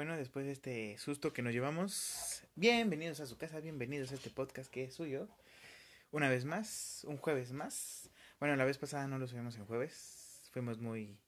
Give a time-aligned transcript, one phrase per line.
[0.00, 4.30] Bueno, después de este susto que nos llevamos, bienvenidos a su casa, bienvenidos a este
[4.30, 5.28] podcast que es suyo.
[6.10, 8.08] Una vez más, un jueves más.
[8.38, 11.18] Bueno, la vez pasada no lo subimos en jueves, fuimos muy,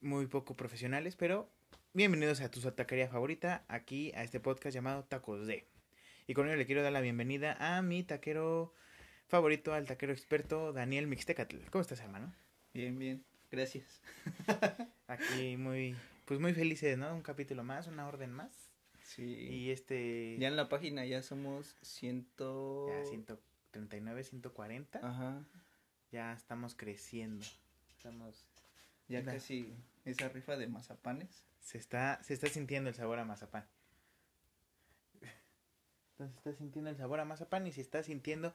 [0.00, 1.50] muy poco profesionales, pero
[1.92, 5.66] bienvenidos a tu taquería favorita, aquí a este podcast llamado Tacos de.
[6.28, 8.72] Y con ello le quiero dar la bienvenida a mi taquero
[9.26, 11.56] favorito, al taquero experto Daniel Mixtecatl.
[11.72, 12.32] ¿Cómo estás, hermano?
[12.72, 14.00] Bien, bien, gracias.
[15.08, 17.14] Aquí muy, pues muy felices, ¿no?
[17.14, 18.52] Un capítulo más, una orden más.
[19.02, 19.22] Sí.
[19.24, 20.36] Y este...
[20.38, 22.88] Ya en la página ya somos ciento...
[22.88, 24.98] Ya 139, 140.
[24.98, 25.44] Ajá.
[26.10, 27.44] Ya estamos creciendo.
[27.96, 28.46] Estamos...
[29.08, 31.44] Ya La- casi esa rifa de mazapanes.
[31.60, 33.66] Se está, se está sintiendo el sabor a mazapán.
[36.12, 38.54] Entonces está sintiendo el sabor a mazapán y se está sintiendo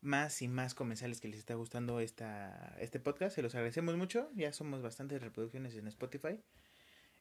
[0.00, 3.34] más y más comensales que les está gustando esta, este podcast.
[3.34, 4.30] Se los agradecemos mucho.
[4.34, 6.40] Ya somos bastantes reproducciones en Spotify.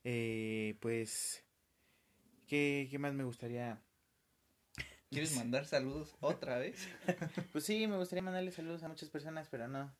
[0.10, 1.44] Eh, pues,
[2.48, 3.84] ¿qué, ¿qué más me gustaría?
[5.10, 6.88] ¿Quieres mandar saludos otra vez?
[7.52, 9.94] Pues sí, me gustaría mandarle saludos a muchas personas, pero no,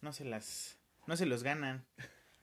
[0.00, 1.86] no se las, no se los ganan.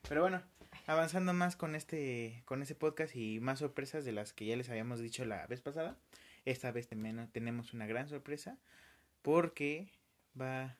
[0.07, 0.41] Pero bueno,
[0.87, 4.69] avanzando más con este, con este podcast y más sorpresas de las que ya les
[4.69, 5.97] habíamos dicho la vez pasada.
[6.45, 8.57] Esta vez también tenemos una gran sorpresa
[9.21, 9.91] porque
[10.39, 10.77] va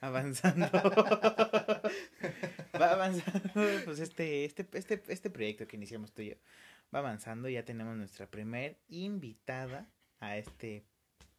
[0.00, 0.68] avanzando,
[2.80, 3.50] va avanzando,
[3.84, 6.34] pues este, este, este, este proyecto que iniciamos tú y yo
[6.94, 7.48] va avanzando.
[7.48, 9.86] Ya tenemos nuestra primer invitada
[10.20, 10.84] a este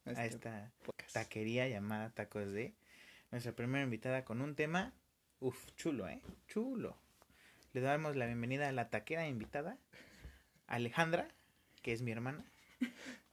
[0.06, 1.12] a Este esta podcast.
[1.12, 2.74] taquería llamada Tacos de.
[3.30, 4.92] Nuestra primera invitada con un tema,
[5.38, 6.20] uff, chulo, ¿eh?
[6.48, 6.96] Chulo.
[7.72, 9.78] Le damos la bienvenida a la taquera invitada,
[10.66, 11.28] Alejandra,
[11.82, 12.44] que es mi hermana.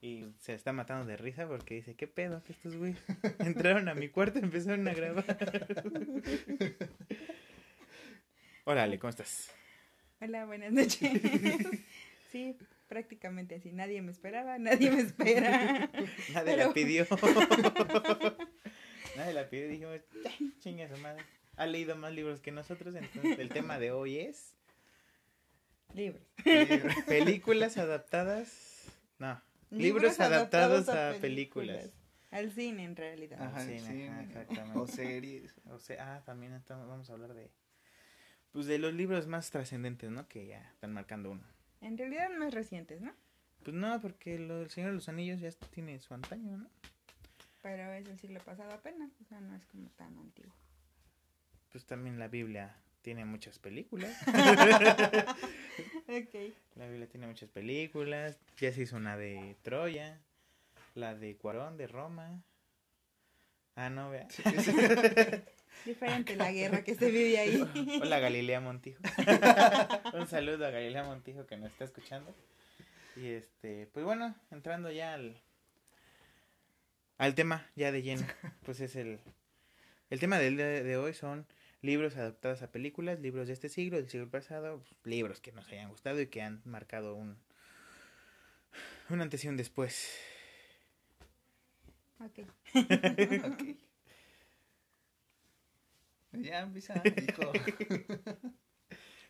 [0.00, 2.94] Y se está matando de risa porque dice, ¿qué pedo que estos güey?
[3.40, 5.24] Entraron a mi cuarto y empezaron a grabar.
[8.64, 9.50] Hola, Ale, ¿cómo estás?
[10.20, 11.20] Hola, buenas noches.
[12.30, 13.72] sí, prácticamente así.
[13.72, 15.90] Nadie me esperaba, nadie me espera.
[16.32, 17.06] Nadie la pidió.
[19.16, 21.24] Nadie la pidió dijimos, "Ay, chinga su madre.
[21.56, 24.54] Ha leído más libros que nosotros, entonces el tema de hoy es
[25.92, 26.22] Libros.
[27.06, 28.84] películas adaptadas.
[29.18, 31.90] No, libros, adaptados, a, películas.
[32.30, 33.42] Al cine, en realidad.
[33.42, 34.78] Ajá, Sí, sí, ajá, exactamente.
[34.78, 35.54] O series.
[35.70, 37.50] O sea, ah, también estamos- vamos a hablar de
[38.52, 40.26] pues de los libros más trascendentes, ¿no?
[40.26, 41.42] Que ya están marcando uno.
[41.80, 43.12] En realidad más recientes, ¿no?
[43.62, 46.70] Pues no, porque lo del Señor de los Anillos ya tiene su antaño, ¿no?
[47.62, 50.54] Pero es el siglo pasado apenas, o sea, no es como tan antiguo.
[51.70, 52.76] Pues también la Biblia
[53.08, 54.14] tiene muchas películas.
[56.08, 56.34] ok.
[56.74, 58.36] La Biblia tiene muchas películas.
[58.58, 60.20] Ya se hizo una de Troya.
[60.94, 62.42] La de Cuarón, de Roma.
[63.76, 64.28] Ah, no, vea.
[65.86, 67.98] Diferente la guerra que se vive ahí.
[68.02, 69.00] Hola Galilea Montijo.
[70.12, 72.34] Un saludo a Galilea Montijo que nos está escuchando.
[73.16, 75.40] Y este, pues bueno, entrando ya al,
[77.16, 78.26] al tema ya de lleno.
[78.66, 79.18] Pues es el,
[80.10, 81.46] el tema del día de hoy son
[81.82, 85.88] libros adaptados a películas, libros de este siglo, del siglo pasado, libros que nos hayan
[85.90, 87.36] gustado y que han marcado un,
[89.10, 90.18] un antes y un después.
[92.20, 92.40] ok.
[93.52, 93.76] Ok.
[96.32, 97.52] Ya empieza, hijo.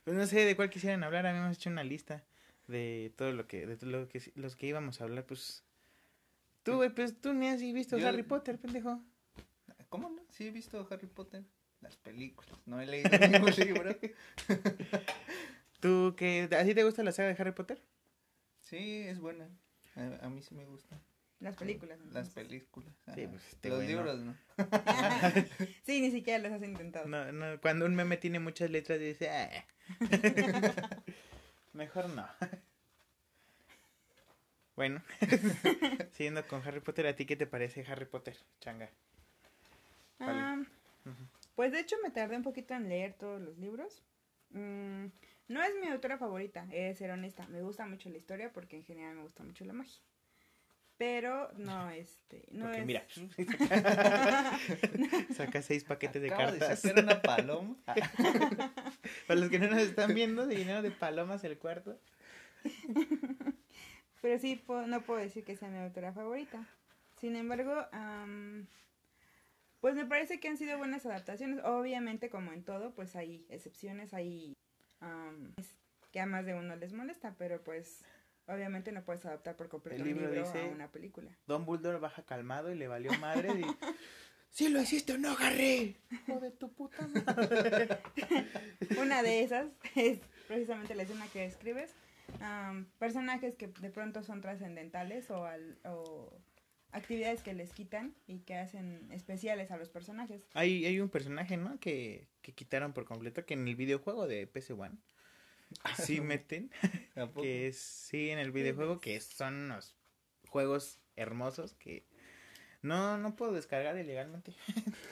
[0.05, 2.25] Pues no sé de cuál quisieran hablar, habíamos hecho una lista
[2.67, 5.65] de todo lo que, de todo lo que los que íbamos a hablar, pues.
[6.63, 9.03] Tú, güey, pues tú ni has visto Yo- Harry Potter, pendejo.
[9.91, 10.23] ¿Cómo no?
[10.31, 11.45] Sí he visto Harry Potter.
[11.81, 12.59] Las películas.
[12.67, 13.97] No he leído ningún libro.
[15.81, 17.81] ¿Tú que ¿A ti te gusta la saga de Harry Potter?
[18.63, 19.49] Sí, es buena.
[19.95, 21.01] A, a mí sí me gustan.
[21.41, 22.01] Las películas.
[22.11, 22.93] Las películas.
[23.15, 24.37] Sí, pues, este Los libros, ¿no?
[25.87, 27.07] sí, ni siquiera los has intentado.
[27.07, 29.65] No, no, cuando un meme tiene muchas letras dice, "Ah".
[31.73, 32.29] mejor no.
[34.75, 35.01] bueno,
[36.11, 38.91] siguiendo con Harry Potter, ¿a ti qué te parece Harry Potter, changa?
[40.19, 40.61] Ah.
[41.59, 44.05] Pues de hecho me tardé un poquito en leer todos los libros.
[44.51, 45.07] Mm,
[45.49, 47.49] no es mi autora favorita, he de ser honesta.
[47.49, 50.01] Me gusta mucho la historia porque en general me gusta mucho la magia.
[50.99, 52.87] Pero no, este, no Porque es...
[52.87, 53.05] mira,
[55.35, 56.85] saca seis paquetes de Acabo de cartas.
[56.97, 57.77] una paloma.
[59.27, 61.99] Para los que no nos están viendo, de dinero de palomas el cuarto.
[64.23, 66.65] Pero sí, no puedo decir que sea mi autora favorita.
[67.17, 68.69] Sin embargo, am,
[69.81, 71.63] pues me parece que han sido buenas adaptaciones.
[71.65, 74.55] Obviamente, como en todo, pues hay excepciones, hay
[75.01, 75.55] am,
[76.13, 78.03] que a más de uno les molesta, pero pues
[78.47, 81.31] obviamente no puedes adaptar por completo El un libro dice- a una película.
[81.47, 83.63] Don Bulldor baja calmado y le valió madre y...
[84.51, 85.95] ¡Sí lo hiciste o no, Harry!
[86.11, 87.89] ¡Hijo de tu puta madre!
[88.99, 91.91] Una de esas es precisamente la escena que describes,
[92.41, 96.33] am, personajes que de pronto son trascendentales o, al- o
[96.93, 100.47] actividades que les quitan y que hacen especiales a los personajes.
[100.55, 101.79] Hay, hay un personaje, ¿no?
[101.81, 104.97] Que, que quitaron por completo, que en el videojuego de PS One
[105.97, 106.71] sí meten,
[107.15, 107.43] ¿Tampoco?
[107.43, 109.95] que es, sí, en el videojuego, que son unos
[110.49, 112.05] juegos hermosos que
[112.81, 114.55] no, no puedo descargar ilegalmente.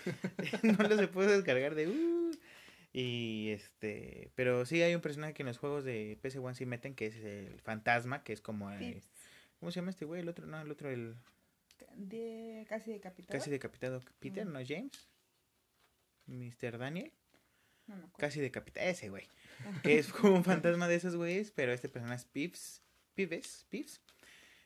[0.62, 1.88] no los puedo descargar de...
[1.88, 2.30] uh,
[2.92, 6.64] y este, pero sí hay un personaje que en los juegos de PS One sí
[6.64, 8.70] meten, que es el fantasma, que es como...
[8.70, 9.08] el- Pips,
[9.60, 10.20] ¿Cómo se llama este güey?
[10.20, 11.16] El otro, no, el otro, el
[11.96, 13.38] de, casi decapitado.
[13.38, 14.00] casi decapitado.
[14.18, 14.52] Peter, Ujú.
[14.52, 14.60] ¿no?
[14.66, 15.08] James.
[16.26, 16.78] Mr.
[16.78, 17.12] Daniel.
[17.86, 18.12] No.
[18.18, 18.86] Casi decapitado.
[18.86, 19.28] Ese güey.
[19.82, 22.82] Que es como un fantasma de esos güeyes, pero este personaje es Pips.
[23.14, 24.00] Pives, Pips.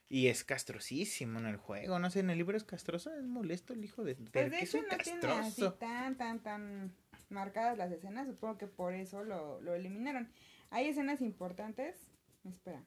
[0.09, 1.99] Y es castrosísimo en el juego.
[1.99, 3.15] No sé, en el libro es castroso.
[3.15, 4.17] Es molesto el hijo de.
[4.17, 6.93] Pues ¿Pero de hecho no tiene así tan, tan, tan
[7.29, 8.27] marcadas las escenas.
[8.27, 10.33] Supongo que por eso lo, lo eliminaron.
[10.71, 11.97] Hay escenas importantes.
[12.45, 12.83] Espera.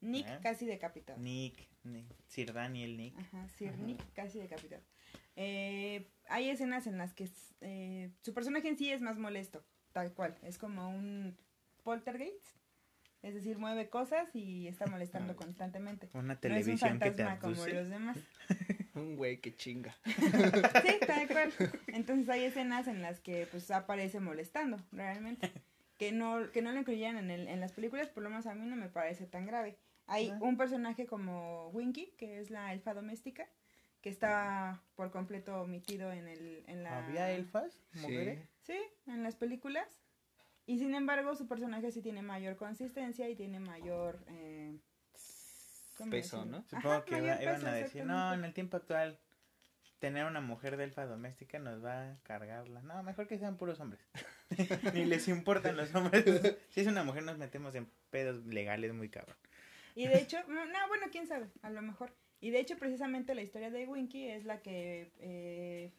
[0.00, 1.18] Nick casi decapitado.
[1.18, 1.68] Nick,
[2.26, 3.18] Sir Daniel, Nick.
[3.18, 4.82] Ajá, Sir Nick casi decapitado.
[5.36, 7.28] Eh, hay escenas en las que
[7.62, 10.36] eh, su personaje en sí es más molesto, tal cual.
[10.42, 11.36] Es como un
[11.82, 12.46] poltergeist.
[13.22, 15.36] Es decir, mueve cosas y está molestando Ah.
[15.36, 16.08] constantemente.
[16.14, 18.18] Una No es un televisión que te fantasma como los demás.
[18.94, 19.94] Un güey que chinga.
[20.04, 21.52] Sí, tal cual.
[21.88, 25.50] Entonces hay escenas en las que pues aparece molestando, realmente.
[26.00, 28.54] Que no, que no lo incluyeran en, el, en las películas, por lo menos a
[28.54, 29.76] mí no me parece tan grave.
[30.10, 33.48] Hay un personaje como Winky, que es la elfa doméstica,
[34.02, 37.78] que está por completo omitido en el en la ¿Había elfas?
[37.92, 38.00] Sí.
[38.00, 38.48] ¿Mujeres?
[38.62, 39.86] Sí, en las películas.
[40.66, 44.78] Y sin embargo, su personaje sí tiene mayor consistencia y tiene mayor eh,
[45.96, 46.44] ¿cómo Peso?
[46.44, 46.62] ¿no?
[46.64, 49.18] Supongo Ajá, que iba- iban a decir, no, en el tiempo actual,
[49.98, 52.82] tener una mujer de elfa doméstica nos va a cargarla.
[52.82, 54.00] No, mejor que sean puros hombres.
[54.94, 56.24] Ni les importan los hombres.
[56.70, 59.36] Si es una mujer nos metemos en pedos legales muy cabrón.
[60.00, 62.10] Y de hecho, no, no, bueno, quién sabe, a lo mejor.
[62.40, 65.92] Y de hecho, precisamente la historia de Winky es la que eh,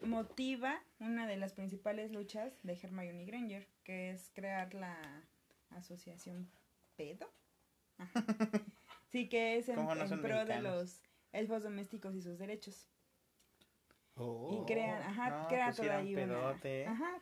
[0.00, 4.96] motiva una de las principales luchas de Hermione Granger, que es crear la
[5.68, 6.50] asociación
[6.96, 7.30] pedo.
[7.98, 8.24] Ajá.
[9.10, 11.02] Sí, que es en, ¿Cómo no en son pro de los
[11.32, 12.86] elfos domésticos y sus derechos.
[14.14, 14.62] Oh.
[14.62, 16.50] y crean, ajá, no, crea pues toda ahí una-.
[16.50, 17.20] Ajá.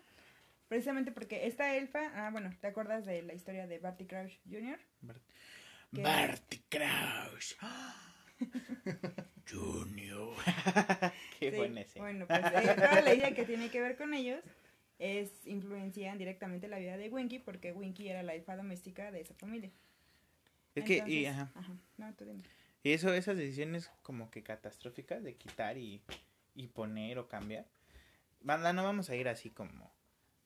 [0.68, 4.78] Precisamente porque esta elfa, ah, bueno, ¿te acuerdas de la historia de Barty Crouch Jr.?
[5.94, 6.02] ¿Qué?
[6.02, 7.56] Barty Crouch.
[9.50, 10.34] Junior.
[11.40, 11.98] Qué Sí, buena ese.
[12.00, 14.40] Bueno, pues eh, toda la idea que tiene que ver con ellos
[14.98, 19.34] es influencian directamente la vida de Winky porque Winky era la elfa doméstica de esa
[19.34, 19.70] familia.
[20.74, 21.72] es que, y, Entonces- ajá.
[21.96, 22.42] No, tú dime.
[22.82, 26.02] Y eso, esas decisiones como que catastróficas de quitar y,
[26.54, 27.66] y poner o cambiar.
[28.40, 29.90] Banda, no vamos a ir así como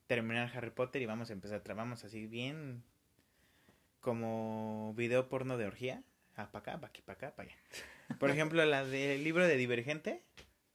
[0.06, 2.82] terminar Harry Potter y vamos a empezar, vamos así bien
[4.00, 6.02] como video porno de orgía.
[6.37, 7.58] Ah, para acá, para aquí, para acá, para allá.
[8.19, 10.22] Por ejemplo, la del libro de Divergente,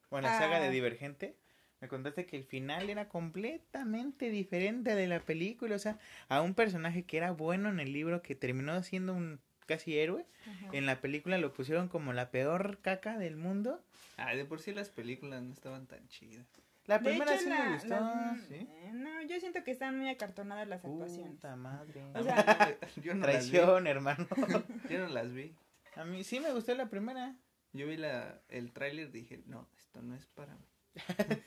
[0.10, 0.72] o la saga de Ah.
[0.72, 1.36] Divergente,
[1.82, 5.76] me contaste que el final era completamente diferente de la película.
[5.76, 6.00] O sea,
[6.30, 10.26] a un personaje que era bueno en el libro, que terminó siendo un casi héroe,
[10.50, 10.70] Ajá.
[10.72, 13.84] en la película lo pusieron como la peor caca del mundo.
[14.16, 16.46] Ah, de por sí las películas no estaban tan chidas.
[16.88, 17.90] La primera hecho, sí la- me gustó.
[17.90, 18.68] las- ¿sí?
[18.94, 21.34] no, yo siento que están muy acartonadas las actuaciones.
[21.36, 22.04] Puta madre.
[22.16, 24.26] O sea, yo no las Traición, hermano.
[24.90, 25.54] Yo no las vi.
[25.96, 27.36] A mí sí me gustó la primera.
[27.74, 30.66] Yo vi la, el tráiler y dije, no, esto no es para mí.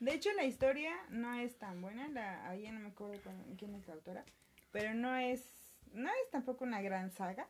[0.00, 2.06] De hecho, la historia no es tan buena.
[2.08, 4.24] La, ahí ya no me acuerdo con- quién es la autora.
[4.70, 7.48] Pero no es, no es tampoco una gran saga.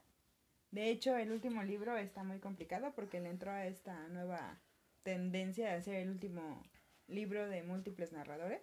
[0.71, 4.59] De hecho, el último libro está muy complicado porque le entró a esta nueva
[5.02, 6.62] tendencia de hacer el último
[7.09, 8.62] libro de múltiples narradores.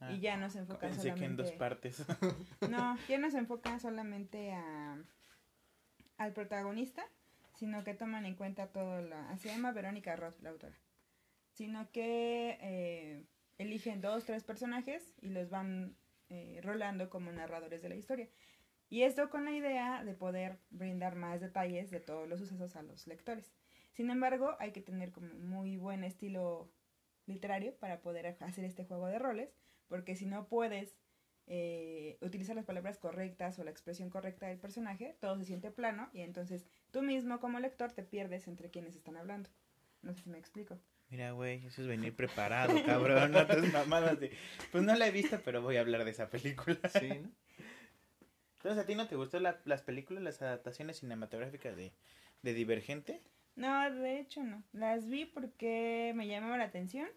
[0.00, 1.58] Ah, y ya no se enfoca Pensé que en dos solamente...
[1.58, 2.04] partes.
[2.70, 4.96] No, ya no se enfocan solamente a,
[6.18, 7.04] al protagonista,
[7.54, 9.36] sino que toman en cuenta todo la...
[9.38, 10.76] Se llama Verónica Roth, la autora.
[11.52, 13.24] Sino que eh,
[13.58, 15.96] eligen dos, tres personajes y los van
[16.28, 18.28] eh, rolando como narradores de la historia.
[18.90, 22.82] Y esto con la idea de poder brindar más detalles de todos los sucesos a
[22.82, 23.52] los lectores.
[23.92, 26.70] Sin embargo, hay que tener como muy buen estilo
[27.28, 29.54] literario para poder hacer este juego de roles,
[29.86, 30.96] porque si no puedes
[31.46, 36.10] eh, utilizar las palabras correctas o la expresión correcta del personaje, todo se siente plano
[36.12, 39.48] y entonces tú mismo como lector te pierdes entre quienes están hablando.
[40.02, 40.78] No sé si me explico.
[41.10, 43.32] Mira, güey, eso es venir preparado, cabrón.
[43.32, 44.30] No tus mamadas de.
[44.70, 46.78] Pues no la he visto, pero voy a hablar de esa película.
[47.00, 47.30] Sí, ¿no?
[48.58, 51.92] Entonces, ¿a ti no te gustó la- las películas, las adaptaciones cinematográficas de,
[52.42, 53.22] de Divergente?
[53.58, 54.62] No, de hecho no.
[54.72, 57.08] Las vi porque me llamaba la atención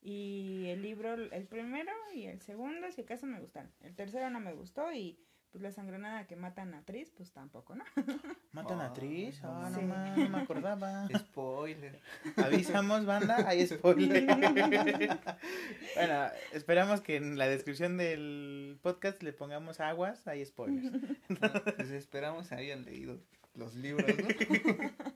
[0.00, 3.70] Y el libro, el primero y el segundo, si acaso me gustaron.
[3.80, 5.18] El tercero no me gustó y
[5.50, 7.82] pues la sangronada que matan a Tris, pues tampoco, ¿no?
[8.52, 9.42] ¿Matan a Ay, Tris?
[9.42, 9.48] no.
[9.50, 9.84] Ah, no, Sí.
[9.86, 11.08] ma, no me acordaba.
[11.18, 11.98] Spoiler.
[12.36, 14.26] Avisamos, banda, hay spoiler.
[15.96, 20.92] bueno, esperamos que en la descripción del podcast le pongamos aguas, hay spoilers.
[21.28, 21.38] No,
[21.76, 23.18] pues esperamos hayan leído
[23.54, 25.08] los libros, ¿no?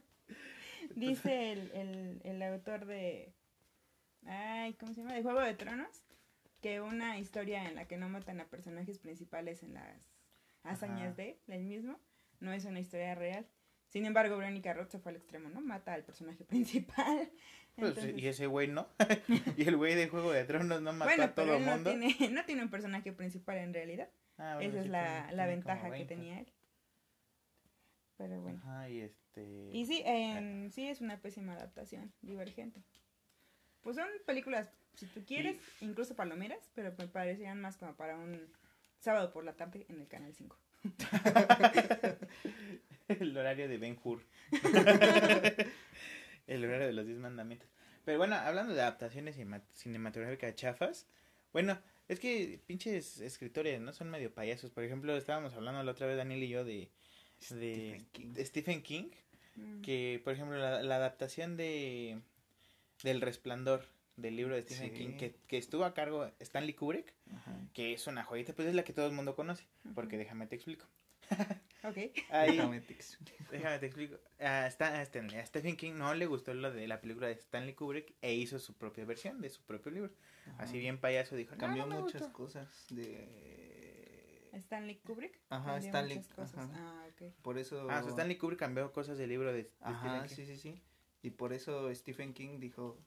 [0.95, 3.33] Dice el, el, el autor de.
[4.25, 5.13] Ay, ¿cómo se llama?
[5.13, 6.03] De Juego de Tronos.
[6.61, 10.09] Que una historia en la que no matan a personajes principales en las
[10.63, 11.13] hazañas Ajá.
[11.15, 11.99] de él mismo
[12.39, 13.45] no es una historia real.
[13.89, 15.59] Sin embargo, Verónica Roth se fue al extremo, ¿no?
[15.61, 17.29] Mata al personaje principal.
[17.75, 18.87] Pues, Entonces- y ese güey no.
[19.57, 21.65] y el güey de Juego de Tronos no mató bueno, a todo pero el él
[21.69, 21.89] no mundo.
[21.91, 24.09] tiene, no tiene un personaje principal en realidad.
[24.37, 26.15] Ah, bueno, Esa es sí, la, tiene- la tiene ventaja que 20.
[26.15, 26.47] tenía él.
[28.17, 28.59] Pero bueno.
[28.63, 29.22] Ajá, y este.
[29.71, 32.81] Y sí, en, sí es una pésima adaptación, divergente.
[33.81, 38.47] Pues son películas, si tú quieres, incluso palomeras, pero me parecían más como para un
[38.99, 40.57] sábado por la tarde en el Canal 5.
[43.07, 44.21] el horario de Ben Hur.
[46.47, 47.69] el horario de los 10 mandamientos.
[48.05, 51.07] Pero bueno, hablando de adaptaciones cinema- cinematográficas chafas,
[51.53, 53.93] bueno, es que pinches escritores, ¿no?
[53.93, 54.71] Son medio payasos.
[54.71, 56.89] Por ejemplo, estábamos hablando la otra vez, Daniel y yo, de,
[57.49, 58.33] de Stephen King.
[58.33, 59.09] de Stephen King.
[59.55, 59.81] Mm.
[59.81, 62.19] Que, por ejemplo, la, la adaptación de
[63.03, 63.85] del Resplandor
[64.15, 64.95] del libro de Stephen Sí.
[64.97, 67.55] King, que, que estuvo a cargo Stanley Kubrick, Ajá.
[67.73, 70.55] que es una joyita, pues es la que todo el mundo conoce, porque déjame te
[70.55, 70.85] explico.
[71.85, 71.97] Ok.
[72.29, 73.43] Ahí, Déjame te explico.
[73.51, 74.15] Déjame te explico.
[74.39, 75.03] A, Stan- a
[75.45, 78.73] Stephen King no le gustó lo de la película de Stanley Kubrick e hizo su
[78.75, 80.13] propia versión de su propio libro.
[80.59, 82.37] Así bien payaso dijo, Cambió "No, no me muchas gustó".
[82.37, 83.27] cosas de...
[84.53, 85.39] Stanley Kubrick.
[85.49, 86.55] Ajá, cambió Stanley, cosas.
[86.57, 86.71] ajá.
[86.75, 87.33] Ah, ok.
[87.41, 87.89] Por eso...
[87.89, 90.35] Ah, o sea, Stanley Kubrick cambió cosas del libro de, de Ajá, Stephen King.
[90.35, 90.81] sí, sí, sí.
[91.21, 92.99] Y por eso Stephen King dijo,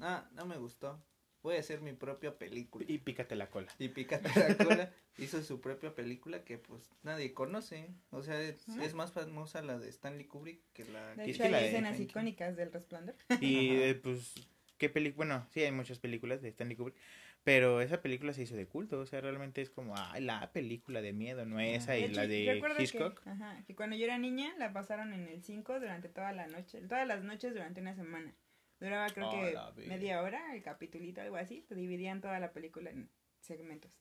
[0.00, 1.02] ah, no me gustó.
[1.42, 2.84] Voy a hacer mi propia película.
[2.86, 3.68] Y pícate la cola.
[3.78, 7.88] Y Pícate la cola hizo su propia película que pues nadie conoce.
[8.10, 11.36] O sea, es, es más famosa la de Stanley Kubrick que la De que es
[11.36, 13.14] hecho, que la hay escenas icónicas del resplandor.
[13.40, 14.34] Y eh, pues,
[14.80, 15.16] ¿qué película?
[15.16, 16.96] Bueno, sí, hay muchas películas de Stanley Kubrick,
[17.44, 21.02] pero esa película se hizo de culto, o sea, realmente es como, ah, la película
[21.02, 23.22] de miedo, no esa y hecho, la de Hitchcock.
[23.22, 26.48] Que, ajá, que cuando yo era niña la pasaron en el 5 durante toda la
[26.48, 28.34] noche, todas las noches durante una semana.
[28.80, 31.60] Duraba creo Oh, que media hora el capitulito, algo así.
[31.68, 33.92] Te dividían toda la película en segmentos.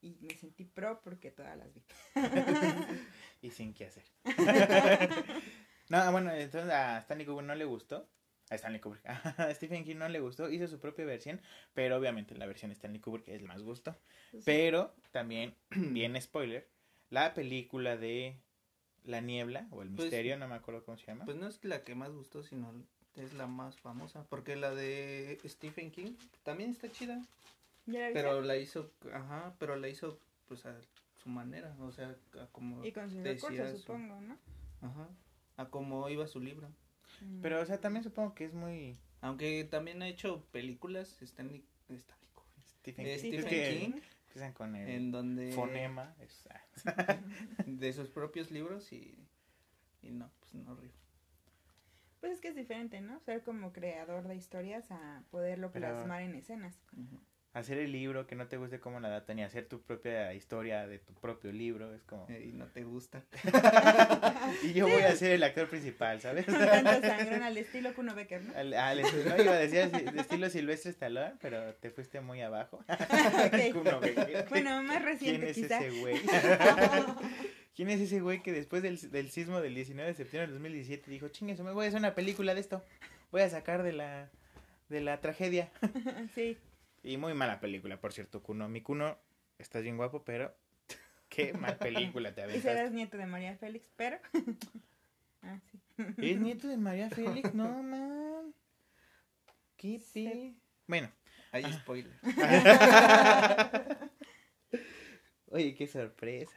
[0.00, 1.82] Y me sentí pro porque todas las vi.
[3.42, 4.04] y sin qué hacer.
[5.88, 8.08] no, bueno, entonces a Stanley Kubrick no le gustó.
[8.52, 9.04] A Stanley Kubrick.
[9.38, 10.50] A Stephen King no le gustó.
[10.50, 11.40] Hizo su propia versión.
[11.74, 13.96] Pero obviamente la versión de Stanley Kubrick es más gusto.
[14.44, 16.68] Pero también, bien spoiler,
[17.10, 18.36] la película de
[19.04, 21.24] La Niebla o El Pues- Misterio, no me acuerdo cómo se llama.
[21.24, 22.72] Pues no es la que más gustó, sino
[23.16, 24.24] es la más famosa.
[24.28, 27.20] Porque la de Stephen King también está chida.
[27.86, 28.14] ¿Ya la?
[28.14, 30.76] Pero la hizo, ajá, pero la hizo pues a
[31.22, 31.74] su manera.
[31.80, 34.38] O sea, a como, Y con sus decía recursos, su- supongo, ¿no?
[34.82, 35.08] ajá,
[35.56, 36.68] a como iba su libro.
[37.20, 37.40] Mm.
[37.42, 42.28] Pero, o sea, también supongo que es muy Aunque también ha hecho películas, Stanley, Stanley
[42.80, 43.18] Stephen de King.
[43.28, 46.14] Stephen Es que King, Empiezan con el en donde fonema.
[46.20, 47.18] es- ah.
[47.66, 49.14] de sus propios libros y,
[50.02, 50.90] y no, pues no río.
[52.20, 53.18] Pues es que es diferente, ¿no?
[53.20, 56.78] Ser como creador de historias a poderlo Pero- plasmar en escenas.
[57.54, 60.86] Hacer el libro que no te guste cómo la adaptan y hacer tu propia historia
[60.86, 62.26] de tu propio libro es como...
[62.30, 63.22] Eh, Y no te gusta.
[64.62, 66.46] Y yo voy a ser el actor principal, ¿sabes?
[66.46, 68.54] Tanto sangrón al estilo Kuno Becker, ¿no?
[68.56, 72.20] Al, al estilo, no, iba a decir así, de estilo Silvestre Stallone, pero te fuiste
[72.22, 72.82] muy abajo.
[72.88, 73.72] Ok.
[73.74, 74.46] Kuno Becker.
[74.48, 75.78] Bueno, más ¿Quién reciente es quizá.
[75.78, 76.20] ese güey?
[77.76, 81.10] ¿Quién es ese güey que después del, del sismo del 19 de septiembre del 2017
[81.10, 82.82] dijo, chingue, me voy a hacer una película de esto?
[83.30, 84.28] Voy a sacar de la,
[84.88, 85.70] de la tragedia.
[86.34, 86.56] sí.
[87.02, 88.68] Y muy mala película, por cierto, Kuno.
[88.68, 89.18] Mi Kuno,
[89.58, 90.54] estás bien guapo, pero
[91.28, 92.68] qué mal película te Y aventaste.
[92.76, 94.18] serás nieto de María Félix, pero.
[95.42, 95.58] ah,
[95.96, 96.30] sí.
[96.30, 97.52] ¿Es nieto de María Félix?
[97.54, 98.54] No, man.
[99.76, 100.56] ¿Qué Sí.
[100.86, 101.10] Bueno.
[101.50, 101.72] Hay Ah.
[101.72, 102.12] spoiler.
[105.50, 106.52] Oye, qué sorpresa.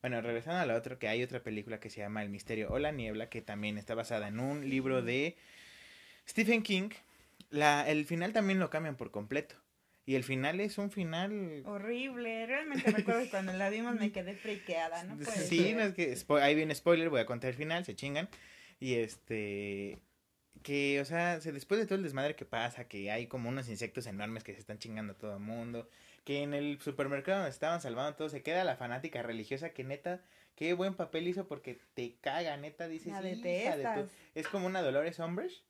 [0.00, 2.78] Bueno, regresando a la otra, que hay otra película que se llama El Misterio o
[2.78, 5.36] la Niebla, que también está basada en un libro de
[6.28, 6.90] Stephen King.
[7.50, 9.56] La, el final también lo cambian por completo.
[10.06, 11.62] Y el final es un final...
[11.66, 12.46] Horrible.
[12.46, 15.16] Realmente recuerdo que cuando la vimos me quedé friqueada, ¿no?
[15.16, 15.76] Puede sí, ser.
[15.76, 16.16] no es que...
[16.42, 18.28] ahí viene spoiler, voy a contar el final, se chingan.
[18.80, 19.98] Y este...
[20.62, 23.68] Que, o sea, se- después de todo el desmadre que pasa, que hay como unos
[23.68, 25.88] insectos enormes que se están chingando a todo el mundo,
[26.24, 30.22] que en el supermercado donde estaban salvando todo, se queda la fanática religiosa que neta,
[30.56, 33.42] qué buen papel hizo porque te caga, neta, dices, La "Hija de tu-".
[33.42, 34.10] detestas.
[34.34, 35.62] Es como una Dolores Umbridge,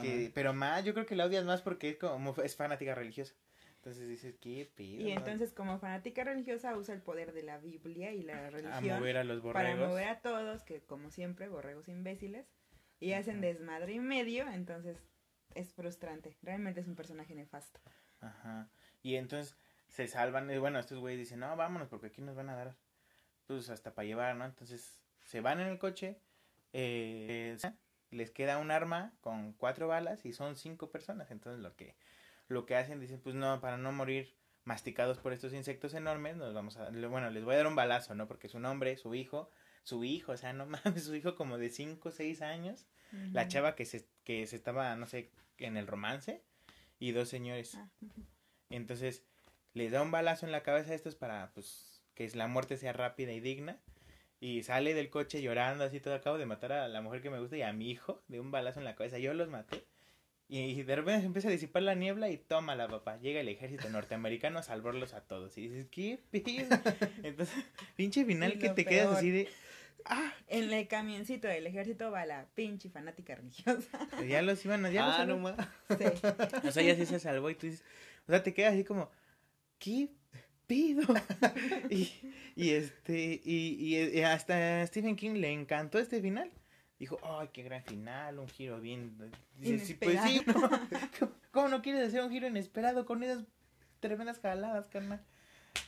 [0.00, 3.34] Que, pero más, yo creo que la odias más porque es como es fanática religiosa.
[3.76, 5.02] Entonces dices, ¿qué pido?
[5.02, 9.00] Y entonces como fanática religiosa usa el poder de la Biblia y la a religión
[9.00, 9.88] mover a los para borregos.
[9.88, 12.46] mover a todos, que como siempre, borregos imbéciles,
[13.00, 15.02] y hacen desmadre y medio, entonces
[15.54, 16.36] es frustrante.
[16.42, 17.80] Realmente es un personaje nefasto.
[18.20, 18.70] Ajá.
[19.02, 19.56] Y entonces
[19.88, 20.48] se salvan.
[20.48, 22.76] y bueno, estos güeyes dicen, no, vámonos porque aquí nos van a dar,
[23.48, 24.44] pues hasta para llevar, ¿no?
[24.44, 26.20] Entonces se van en el coche,
[26.72, 27.56] eh,
[28.12, 31.30] les queda un arma con cuatro balas y son cinco personas.
[31.30, 31.96] Entonces lo que,
[32.48, 36.54] lo que hacen, dicen, pues no, para no morir masticados por estos insectos enormes, nos
[36.54, 38.28] vamos a, bueno, les voy a dar un balazo, ¿no?
[38.28, 39.50] Porque su nombre, su hijo,
[39.82, 42.86] su hijo, o sea, no mames, su hijo como de cinco o seis años,
[43.32, 46.42] la chava que se, que se estaba, no sé, en el romance,
[46.98, 47.74] y dos señores.
[47.74, 47.88] Ah.
[48.70, 49.24] Entonces
[49.74, 52.92] les da un balazo en la cabeza a estos para pues que la muerte sea
[52.92, 53.80] rápida y digna.
[54.42, 56.14] Y sale del coche llorando así todo.
[56.14, 58.50] Acabo de matar a la mujer que me gusta y a mi hijo de un
[58.50, 59.20] balazo en la cabeza.
[59.20, 59.84] Yo los maté.
[60.48, 63.20] Y de repente se empieza a disipar la niebla y toma la papá.
[63.20, 65.56] Llega el ejército norteamericano a salvarlos a todos.
[65.58, 66.42] Y dices, ¿qué pedo?
[67.22, 67.54] Entonces,
[67.94, 69.48] pinche final que te quedas así de.
[70.06, 70.34] ¡Ah!
[70.48, 74.08] En el camioncito del ejército va la pinche fanática religiosa.
[74.28, 74.90] Ya los iban a.
[74.90, 75.54] Ya ah, no más.
[75.96, 76.04] Sí.
[76.68, 77.84] O sea, ya sí se salvó y tú dices,
[78.26, 79.08] o sea, te quedas así como,
[79.78, 80.08] ¿qué
[80.66, 81.02] pido?
[81.90, 82.12] y,
[82.56, 86.50] y este, y, y, hasta Stephen King le encantó este final.
[86.98, 89.16] Dijo, ay, qué gran final, un giro bien.
[89.58, 90.70] Dices, sí, pues sí, ¿cómo,
[91.50, 93.44] cómo no quieres hacer un giro inesperado con esas
[94.00, 95.24] tremendas jaladas, carnal?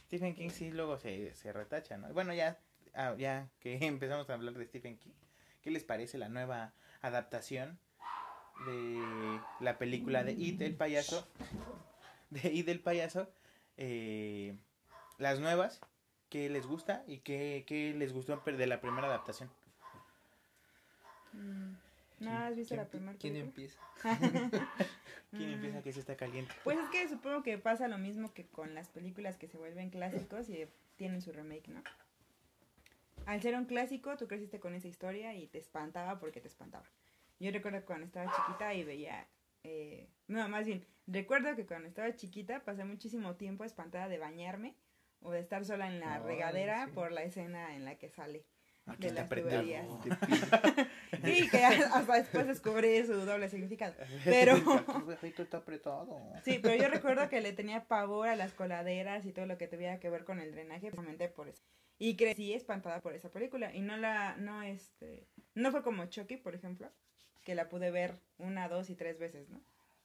[0.07, 2.13] Stephen King sí luego se, se retacha, ¿no?
[2.13, 2.59] Bueno, ya,
[2.95, 5.13] ah, ya que empezamos a hablar de Stephen King,
[5.63, 7.79] ¿qué les parece la nueva adaptación
[8.67, 11.29] de la película de It, el payaso?
[12.31, 13.29] De It, el payaso.
[13.77, 14.57] Eh,
[15.19, 15.81] las nuevas,
[16.29, 19.51] ¿qué les gusta y qué, qué les gustó de la primera adaptación?
[21.33, 21.73] Mm.
[22.21, 23.79] ¿No has visto ¿Quién, la primera ¿quién empieza?
[25.31, 26.55] ¿Quién empieza que se está caliente?
[26.63, 29.91] Pues es que supongo que pasa lo mismo que con las películas que se vuelven
[29.91, 30.67] clásicos y
[30.97, 31.83] tienen su remake, ¿no?
[33.27, 36.85] Al ser un clásico, tú creciste con esa historia y te espantaba porque te espantaba.
[37.41, 39.27] Yo recuerdo cuando estaba chiquita y veía...
[39.65, 44.77] eh, no, más bien, recuerdo que cuando estaba chiquita pasé muchísimo tiempo espantada de bañarme
[45.21, 46.93] o de estar sola en la Ay, regadera sí.
[46.93, 48.45] por la escena en la que sale.
[48.87, 49.87] Aquí de está las tuberías.
[51.25, 53.95] Sí, que hasta después descubrí su doble significado.
[54.25, 54.57] Pero...
[55.23, 56.21] Esto está apretado.
[56.45, 59.69] Sí, pero yo recuerdo que le tenía pavor a las coladeras y todo lo que
[59.69, 61.63] tuviera que ver con el drenaje, precisamente por eso.
[61.99, 63.75] Y crecí espantada por esa película.
[63.75, 66.91] Y no la, no este, no fue como Chucky, por ejemplo,
[67.45, 69.61] que la pude ver una, dos y tres veces, ¿no?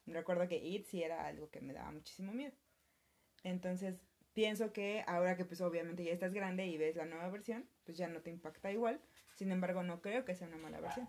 [0.06, 2.54] Recuerdo que It sí era algo que me daba muchísimo miedo.
[3.44, 3.96] Entonces,
[4.34, 7.98] pienso que ahora que pues obviamente ya estás grande y ves la nueva versión, pues
[7.98, 9.00] ya no te impacta igual.
[9.36, 11.08] Sin embargo, no creo que sea una mala versión.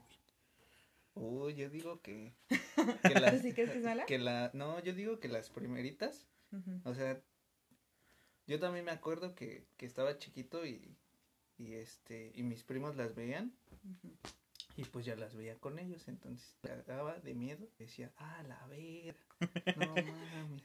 [1.14, 2.32] Uy, yo digo que.
[3.02, 4.06] que las- ¿Tú sí crees que es mala?
[4.06, 6.26] que la, no, yo digo que las primeritas,
[6.84, 7.20] o sea,
[8.46, 10.96] yo también me acuerdo que, que estaba chiquito y,
[11.58, 13.52] y este, y mis primos las veían
[13.84, 14.14] Ujú.
[14.76, 19.16] Y pues ya las veía con ellos, entonces cagaba de miedo, decía, ah, la ver,
[19.76, 20.64] no mames,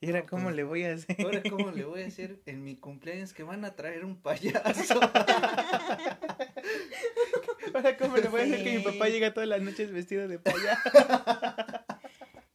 [0.00, 1.16] ¿Y ahora No, cómo pues, le voy a hacer?
[1.24, 5.00] ahora cómo le voy a hacer en mi cumpleaños que van a traer un payaso.
[7.74, 10.38] ¿Ahora cómo le voy a hacer que mi papá llega todas las noches vestido de
[10.38, 10.90] payaso?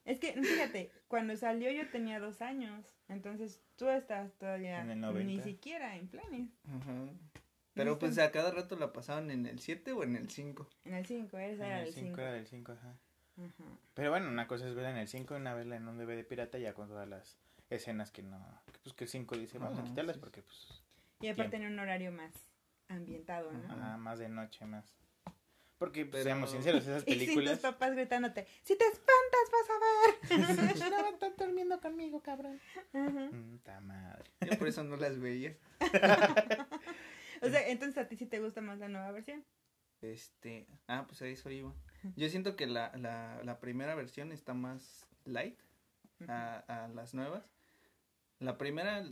[0.06, 5.00] Es que, fíjate, cuando salió yo tenía dos años, entonces tú estás todavía En el
[5.00, 5.44] ni 90.
[5.44, 6.50] siquiera en planes.
[6.68, 7.06] Ajá.
[7.74, 10.70] Pero pues a cada rato la pasaban en el 7 o en el 5.
[10.86, 12.08] En el 5, esa era En el el 5.
[12.10, 12.96] 5 era del 5, ajá.
[13.38, 13.64] Ajá.
[13.96, 16.24] Pero bueno, una cosa es verla en el 5 y una verla en un DVD
[16.26, 17.36] pirata ya con todas las
[17.72, 18.38] escenas que no...
[18.72, 20.84] que, Pues que el 5 dice, vamos a Ajá, quitarlas sí, porque pues...
[21.22, 21.68] Y aparte Tiempo.
[21.68, 22.32] en un horario más
[22.90, 23.64] ambientado, ¿no?
[23.66, 23.74] Ajá.
[23.74, 24.86] Ajá, más de noche, más...
[25.80, 27.60] Porque, pues, Pero- seamos sinceros, esas Y sin tus películas...
[27.60, 30.92] papás gritándote, si te espantas vas a ver.
[30.92, 32.60] no estar durmiendo conmigo, cabrón.
[32.94, 33.30] Ajá.
[33.32, 34.24] Puta madre.
[34.42, 35.58] Yo por eso no las veía.
[37.44, 39.44] O sea, entonces a ti sí te gusta más la nueva versión.
[40.02, 41.74] Este, ah, pues a eso iba.
[42.16, 45.60] Yo siento que la, la, la primera versión está más light
[46.28, 47.46] a, a las nuevas.
[48.40, 49.06] La primera,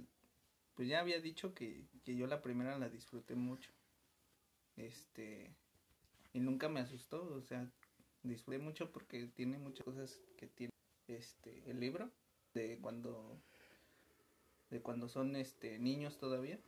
[0.76, 3.72] pues ya había dicho que, que yo la primera la disfruté mucho.
[4.76, 5.54] Este,
[6.34, 7.70] y nunca me asustó, o sea,
[8.24, 10.72] disfruté mucho porque tiene muchas cosas que tiene
[11.08, 12.12] este el libro
[12.54, 13.42] de cuando
[14.70, 16.60] de cuando son este niños todavía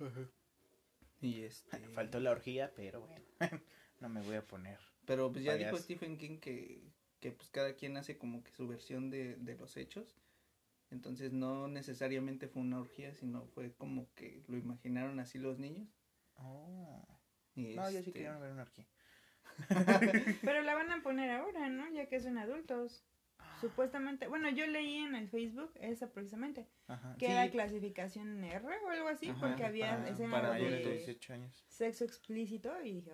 [1.23, 3.25] y este Faltó la orgía, pero bueno,
[3.99, 4.79] no me voy a poner.
[5.05, 5.77] Pero pues ya dijo.
[5.77, 9.77] Stephen King que, que pues cada quien hace como que su versión de, de los
[9.77, 10.15] hechos.
[10.91, 15.89] Entonces no necesariamente fue una orgía, sino fue como que lo imaginaron así los niños.
[16.35, 17.03] Oh.
[17.55, 18.85] Y No, yo sí este, quería ver una orgía.
[20.43, 21.91] Pero la van a poner ahora, ¿no?
[21.91, 23.03] Ya que son adultos.
[23.61, 27.15] Supuestamente, bueno, yo leí en el Facebook esa precisamente, Ajá.
[27.17, 30.53] que Sí, era clasificación R o algo así, Ajá, porque había para, escenas para de-
[30.53, 31.65] mayores de de 18 años.
[31.67, 33.11] sexo explícito y dije,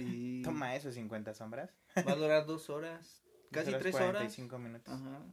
[0.00, 1.74] y Toma eso, 50 sombras.
[1.96, 4.10] va a durar dos horas, casi tres horas.
[4.12, 4.94] 45 minutos.
[4.94, 5.24] Ajá.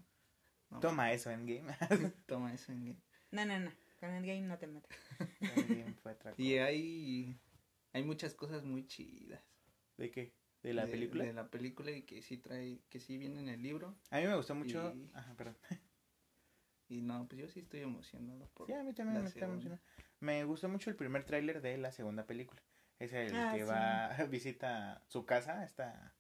[0.72, 1.74] No, Toma eso, Endgame.
[2.26, 2.72] Toma eso.
[2.72, 4.98] en- no, no, no, con el game no te metas.
[5.40, 6.42] Endgame fue otra cosa.
[6.42, 7.40] Y hay,
[7.94, 9.42] hay muchas cosas muy chidas.
[9.98, 10.34] ¿De qué?
[10.66, 11.24] ¿De la película?
[11.24, 13.96] De la película y que sí trae, que sí viene en el libro.
[14.10, 14.94] A mí me gustó mucho.
[14.96, 15.58] Y- Ajá, perdón.
[16.88, 19.54] Y no, pues yo sí estoy emocionado por Sí, a mí también me está segunda.
[19.54, 19.84] emocionando.
[20.20, 22.62] Me gustó mucho el primer tráiler de la segunda película.
[23.00, 23.70] Es el Ah, que sí.
[23.70, 26.16] va, visita su casa, está,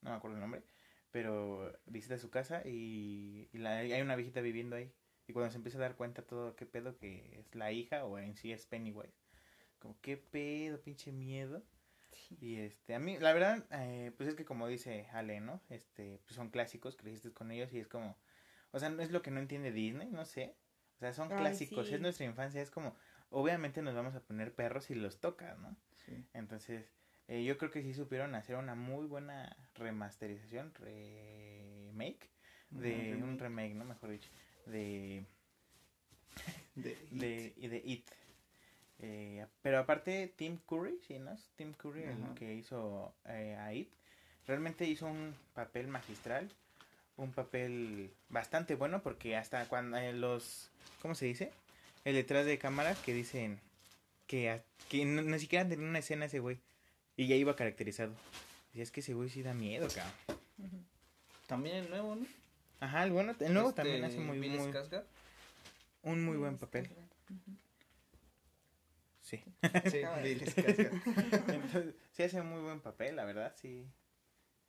[0.00, 0.62] no me acuerdo el nombre,
[1.10, 4.90] pero visita su casa y, y la- hay una viejita viviendo ahí.
[5.28, 8.18] Y cuando se empieza a dar cuenta todo, qué pedo que es la hija o
[8.18, 9.18] en sí es Pennywise.
[9.78, 11.62] Como, qué pedo, pinche miedo.
[12.40, 15.60] Y este, a mí, la verdad, eh, pues es que como dice Ale, ¿no?
[15.68, 18.16] Este, pues son clásicos, creciste con ellos y es como,
[18.72, 20.56] o sea, no es lo que no entiende Disney, no sé.
[20.96, 21.94] O sea, son Ay, clásicos, sí.
[21.94, 22.96] es nuestra infancia, es como,
[23.30, 25.76] obviamente nos vamos a poner perros si los tocas, ¿no?
[26.04, 26.24] Sí.
[26.32, 26.90] Entonces,
[27.28, 32.30] eh, yo creo que sí supieron hacer una muy buena remasterización, remake,
[32.70, 33.84] de un remake, ¿no?
[33.84, 34.30] Mejor dicho,
[34.66, 35.26] de
[36.74, 38.10] de, de, y de It.
[39.00, 41.32] Eh, pero aparte, Tim Curry, ¿sí, no?
[41.32, 43.88] Es Tim Curry el que hizo eh, a It.
[44.46, 46.48] Realmente hizo un papel magistral.
[47.16, 50.70] Un papel bastante bueno porque hasta cuando eh, los...
[51.02, 51.50] ¿Cómo se dice?
[52.04, 53.58] El detrás de cámara que dicen
[54.26, 56.58] que, a- que no- ni siquiera tenía una escena ese güey.
[57.16, 58.12] Y ya iba caracterizado.
[58.74, 60.46] Y es que ese güey sí da miedo, cabrón.
[61.46, 62.26] También el nuevo, ¿no?
[62.80, 64.38] Ajá, el bueno, el nuevo Este, también hace muy,
[66.02, 66.90] un muy buen papel.
[69.26, 69.42] Sí.
[69.90, 70.40] Sí, Bill.
[70.46, 71.94] Skarsgård.
[72.12, 73.90] Sí hace un muy buen papel, la verdad, sí.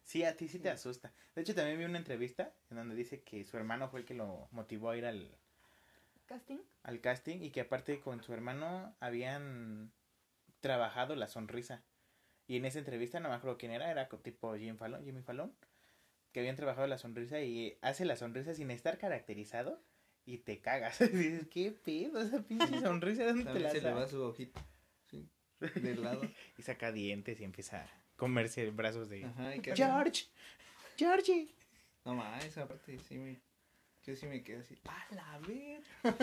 [0.01, 1.13] Sí, a ti sí te asusta.
[1.35, 4.15] De hecho, también vi una entrevista en donde dice que su hermano fue el que
[4.15, 5.37] lo motivó a ir al,
[6.25, 6.57] ¿Casting?
[6.83, 9.91] al casting y que aparte con su hermano habían
[10.59, 11.83] trabajado la sonrisa.
[12.47, 15.53] Y en esa entrevista, no me acuerdo quién era, era tipo Jim Fallon, Jimmy Fallon,
[16.31, 19.83] que habían trabajado la sonrisa y hace la sonrisa sin estar caracterizado
[20.27, 20.99] y te cagas.
[21.11, 22.21] Dices, ¿qué pedo?
[22.21, 24.61] Esa pinche sonrisa, ¿dónde te la se le va sacas?" su ojito.
[25.09, 25.27] Sí.
[25.59, 26.21] De lado.
[26.57, 29.25] Y saca dientes y empieza a comerse brazos de...
[29.25, 30.25] Ajá, y George,
[30.97, 31.47] Georgie.
[32.05, 33.39] No más, esa parte sí me.
[34.05, 34.77] Yo sí me quedé así.
[34.85, 35.81] ¡A la ver!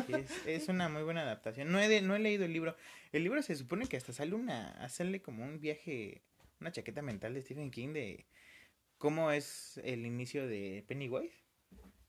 [0.09, 1.71] Es, es una muy buena adaptación.
[1.71, 2.75] No he, de- no he leído el libro.
[3.13, 6.23] El libro se supone que hasta sale una, sale como un viaje,
[6.61, 8.25] una chaqueta mental de Stephen King de
[8.97, 11.44] cómo es el inicio de Pennywise.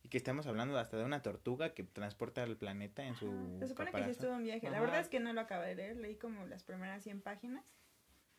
[0.06, 3.58] Y que estamos hablando hasta de una tortuga que transporta al planeta en su.
[3.60, 4.70] Se supone que sí estuvo en viaje.
[4.70, 5.98] La verdad es que no lo acabé de leer.
[5.98, 7.66] Leí como las primeras 100 páginas.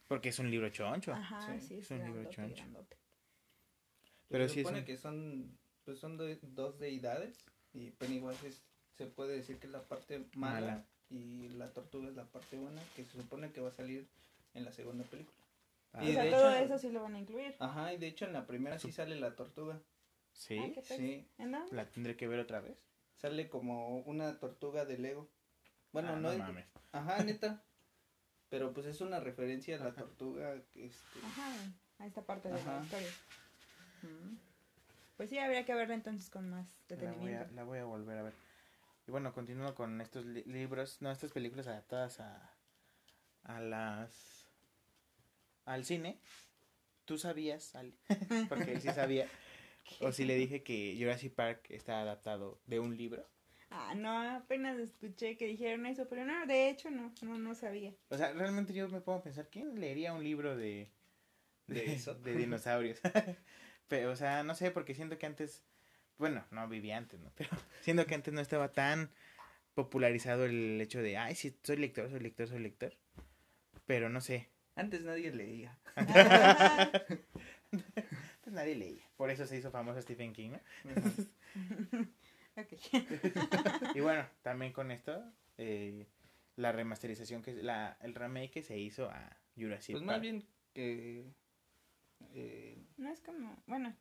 [0.07, 1.13] Porque es un libro choncho.
[1.13, 2.55] Ajá, sí, sí, es es un libro choncho.
[2.55, 2.97] grandote.
[4.29, 5.59] Pero se sí es supone un- que son.
[5.85, 7.45] Pues son de- dos deidades.
[7.73, 8.63] Y Pennywise es,
[8.97, 10.85] se puede decir que es la parte mala, Mala.
[11.11, 12.81] Y la tortuga es la parte buena.
[12.95, 14.07] Que se supone que va a salir
[14.55, 15.35] en la segunda película.
[15.95, 17.57] Ah, Y o sea, de todo hecho- eso sí lo van a incluir.
[17.59, 19.81] Ajá, y de hecho en la primera sí sale la tortuga.
[20.37, 20.81] Sí, Ah.
[20.85, 21.29] Sí.
[21.39, 21.75] ¿En dónde?
[21.75, 22.79] la tendré que ver otra vez.
[23.17, 25.29] Sale como una tortuga de Lego.
[25.93, 26.39] Bueno, Ah, no, es.
[26.39, 26.67] mames.
[26.93, 27.63] Ajá, neta.
[28.51, 30.55] Pero pues es una referencia a la tortuga.
[30.75, 31.53] Este, Ajá,
[31.99, 33.09] a esta parte de la historia.
[34.03, 34.37] Mm.
[35.17, 37.55] Pues sí, habría que verla entonces con más La voy, a, detenimiento.
[37.55, 38.35] la voy a volver a ver.
[39.07, 42.53] Y bueno, continúo con estos li- libros, no, estas películas adaptadas a,
[43.45, 44.47] a las...
[45.65, 46.21] al cine.
[47.07, 47.73] ¿Tú sabías?
[48.49, 49.27] Porque él sí sabía.
[50.01, 53.27] O si le dije que Jurassic Park está adaptado de un libro.
[53.71, 57.93] Ah, no, apenas escuché que dijeron eso, pero no, de hecho no, no, no sabía.
[58.11, 60.89] O sea, realmente yo me pongo a pensar, ¿quién leería un libro de,
[61.67, 62.15] de, ¿De eso?
[62.15, 63.01] de dinosaurios?
[63.89, 65.65] Pero, o sea, no sé, porque siento que antes,
[66.19, 67.31] bueno, no vivía antes, ¿no?
[67.37, 67.51] Pero
[67.83, 69.11] siento que antes no estaba tan
[69.75, 72.97] popularizado el hecho de, ay, sí, soy lector, soy lector, soy lector.
[73.85, 75.79] Pero no sé, Antes nadie leía.
[75.97, 77.19] antes
[78.47, 79.05] nadie leía.
[79.17, 80.61] Por eso se hizo famoso Stephen King, ¿no?
[83.95, 85.23] Y bueno, también con esto,
[85.59, 86.07] eh,
[86.57, 90.17] la remasterización, que la, el remake que se hizo a Jurassic Pues Park.
[90.17, 91.27] más bien que.
[92.35, 93.95] eh, No es como, bueno.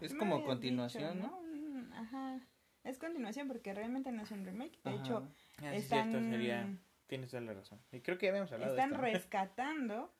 [0.00, 1.42] es como continuación, dicho, ¿no?
[1.42, 2.40] Mm, Ajá.
[2.84, 4.78] Es continuación porque realmente no es un remake.
[4.84, 5.00] De Ajá.
[5.00, 5.28] hecho,
[5.60, 6.66] Ah, es están, cierto, sería...
[7.08, 7.80] Tienes toda la razón.
[7.92, 9.06] Y creo que ya habíamos hablado están de esto.
[9.06, 9.12] ¿no?
[9.12, 10.14] rescatando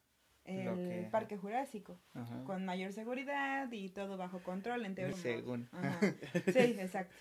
[0.48, 2.42] el que- parque jurásico Ajá.
[2.44, 5.16] con mayor seguridad y todo bajo control en teoría.
[5.16, 5.68] Según.
[5.72, 6.00] Ajá.
[6.52, 7.14] Sí, exacto.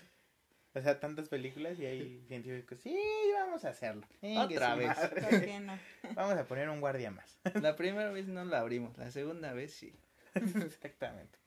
[0.74, 2.96] O sea, tantas películas y hay científicos, sí,
[3.34, 4.06] vamos a hacerlo.
[4.38, 4.88] Otra vez.
[4.88, 5.20] madre.
[5.22, 5.78] ¿Por qué no?
[6.14, 7.38] Vamos a poner un guardia más.
[7.62, 9.92] La primera vez no la abrimos, la segunda vez sí.
[10.34, 11.38] Exactamente.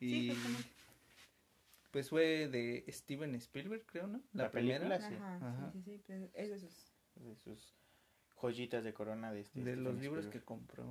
[0.00, 0.68] Y Sí, justamente.
[1.92, 4.20] pues fue de Steven Spielberg, creo, ¿no?
[4.32, 4.78] La, La primera.
[4.88, 5.14] película, sí.
[5.14, 5.70] Ajá, Ajá.
[5.72, 6.92] sí, sí, sí, pues, es de sus...
[7.14, 7.74] De sus
[8.40, 9.60] joyitas de corona de este.
[9.60, 10.84] De Steven los libros que compró.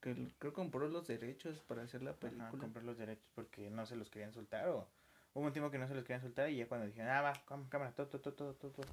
[0.00, 2.50] Que creo que compró los derechos para hacer la Ajá, película.
[2.50, 4.86] comprar los derechos porque no se los querían soltar o
[5.32, 7.32] hubo un tiempo que no se los querían soltar y ya cuando dijeron, ah, va,
[7.68, 8.86] cámara, todo, todo, todo, todo, todo.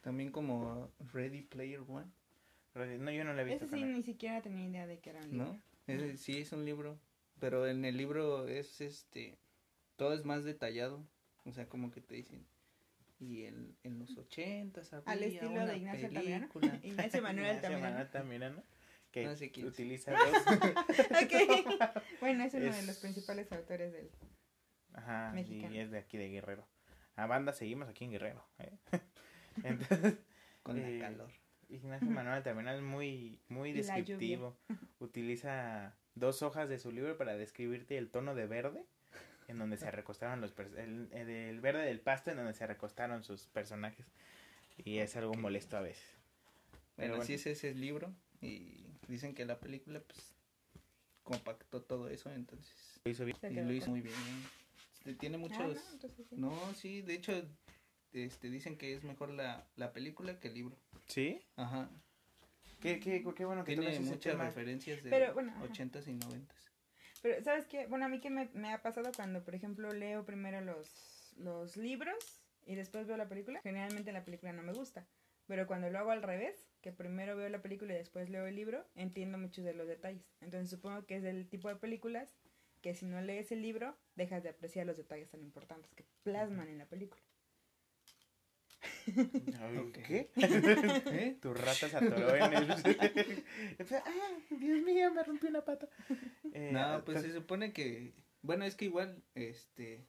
[0.00, 2.06] También como Ready Player One,
[2.74, 3.64] No, yo no la he visto.
[3.66, 5.44] Ese sí, ni siquiera tenía idea de que era un libro.
[5.46, 5.62] ¿no?
[5.86, 6.98] Ese sí es un libro,
[7.40, 9.36] pero en el libro es este
[9.96, 11.04] todo es más detallado,
[11.44, 12.46] o sea, como que te dicen
[13.20, 16.48] y en, en los ochentas había Al estilo una de Ignacio Altamirano.
[16.48, 16.80] película.
[16.82, 17.98] Ignacio Manuel Ignacio Altamirano.
[17.98, 18.64] Altamirano,
[19.12, 20.42] que No sé quién utiliza dos.
[21.22, 22.02] Ok.
[22.20, 24.10] Bueno, es uno de Es- los principales autores del...
[24.94, 25.74] Ajá, Mexicano.
[25.74, 26.66] y es de aquí de Guerrero.
[27.16, 28.44] A banda seguimos aquí en Guerrero.
[28.58, 28.72] ¿eh?
[29.62, 30.16] Entonces,
[30.62, 31.30] con Eh, la calor.
[31.68, 34.56] Ignacio Manuel Altamirano es muy, muy descriptivo.
[34.98, 38.84] Utiliza dos hojas de su libro para describirte el tono de verde
[39.50, 43.48] en donde se recostaron los el, el, verde del pasto en donde se recostaron sus
[43.48, 44.06] personajes
[44.84, 45.38] y es algo Ok.
[45.38, 46.04] molesto a veces.
[46.96, 47.22] Bueno, bueno.
[47.22, 50.32] así es ese libro y dicen que la película pues
[51.22, 53.36] compactó todo eso, entonces Lo hizo bien.
[53.42, 54.14] Y lo hizo muy bien.
[54.98, 56.36] Este, tiene Ah, muchos no, entonces sí.
[56.36, 57.48] No, sí, de hecho
[58.12, 60.76] este dicen que es mejor la, la película que el libro.
[61.06, 61.40] ¿Sí?
[61.56, 61.88] Ajá.
[62.80, 65.66] Qué, qué, qué bueno que Tiene muchas referencias de Pero, bueno, ajá.
[65.66, 66.69] 80s y 90s.
[67.22, 67.86] Pero, ¿sabes qué?
[67.86, 71.76] Bueno, a mí que me, me ha pasado cuando, por ejemplo, leo primero los, los
[71.76, 73.60] libros y después veo la película.
[73.62, 75.06] Generalmente la película no me gusta.
[75.46, 78.54] Pero cuando lo hago al revés, que primero veo la película y después leo el
[78.54, 80.24] libro, entiendo muchos de los detalles.
[80.40, 82.36] Entonces supongo que es del tipo de películas
[82.80, 86.68] que si no lees el libro, dejas de apreciar los detalles tan importantes que plasman
[86.68, 87.20] en la película.
[89.92, 90.30] ¿Qué?
[90.36, 91.38] ¿Eh?
[91.40, 92.70] Tu rata se atoró en el...
[92.70, 95.88] ¡Ah, Dios mío, me rompí una pata!
[96.52, 100.06] Eh, No, pues se supone que bueno, es que igual este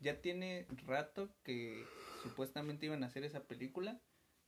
[0.00, 1.84] ya tiene rato que
[2.22, 4.00] supuestamente iban a hacer esa película,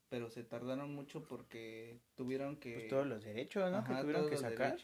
[0.08, 3.84] pero se tardaron mucho porque tuvieron que pues, todos los derechos, ¿no?
[3.84, 4.76] que Ajá, tuvieron todos que sacar.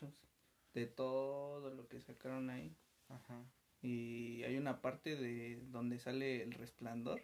[0.74, 2.74] de todo lo que sacaron ahí.
[3.08, 3.44] Ajá.
[3.82, 7.22] Y hay una parte de donde sale el resplandor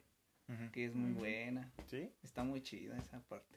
[0.72, 1.72] Que es muy buena.
[1.88, 2.10] ¿Sí?
[2.22, 3.56] Está muy chida esa parte.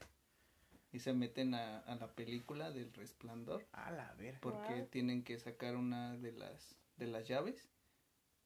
[0.91, 4.39] Y se meten a, a la película del resplandor A la ver.
[4.39, 4.87] porque Wow.
[4.87, 7.69] tienen que sacar una de las de las llaves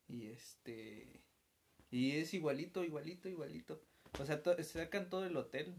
[0.08, 1.22] y este
[1.92, 3.82] y es igualito, igualito, igualito.
[4.20, 5.76] O sea, to- sacan todo el hotel.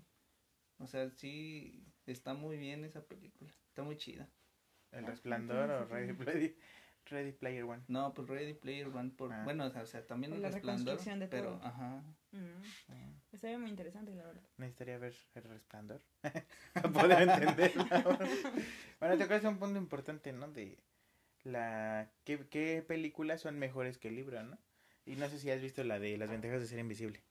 [0.79, 3.51] O sea, sí está muy bien esa película.
[3.69, 4.29] Está muy chida.
[4.93, 6.15] El Ah, resplandor o Ready,
[6.49, 6.57] sí.
[7.09, 7.83] Ready, Player One.
[7.89, 9.43] No, pues Ready Player One por Ah.
[9.45, 11.65] bueno, o sea, o sea, también el la resplandor, de pero todo.
[11.65, 12.03] ajá.
[12.33, 14.43] Mm, Ah, Estaría muy interesante, la verdad.
[14.59, 16.03] Necesitaría ver el resplandor.
[16.75, 17.85] Para poder entenderlo.
[19.01, 20.49] bueno, te acuerdas de un punto importante, ¿no?
[20.49, 20.79] De
[21.45, 24.59] la ¿qué, qué películas son mejores que el libro, ¿no?
[25.07, 27.23] Y no sé si has visto la de Las ventajas de ser invisible.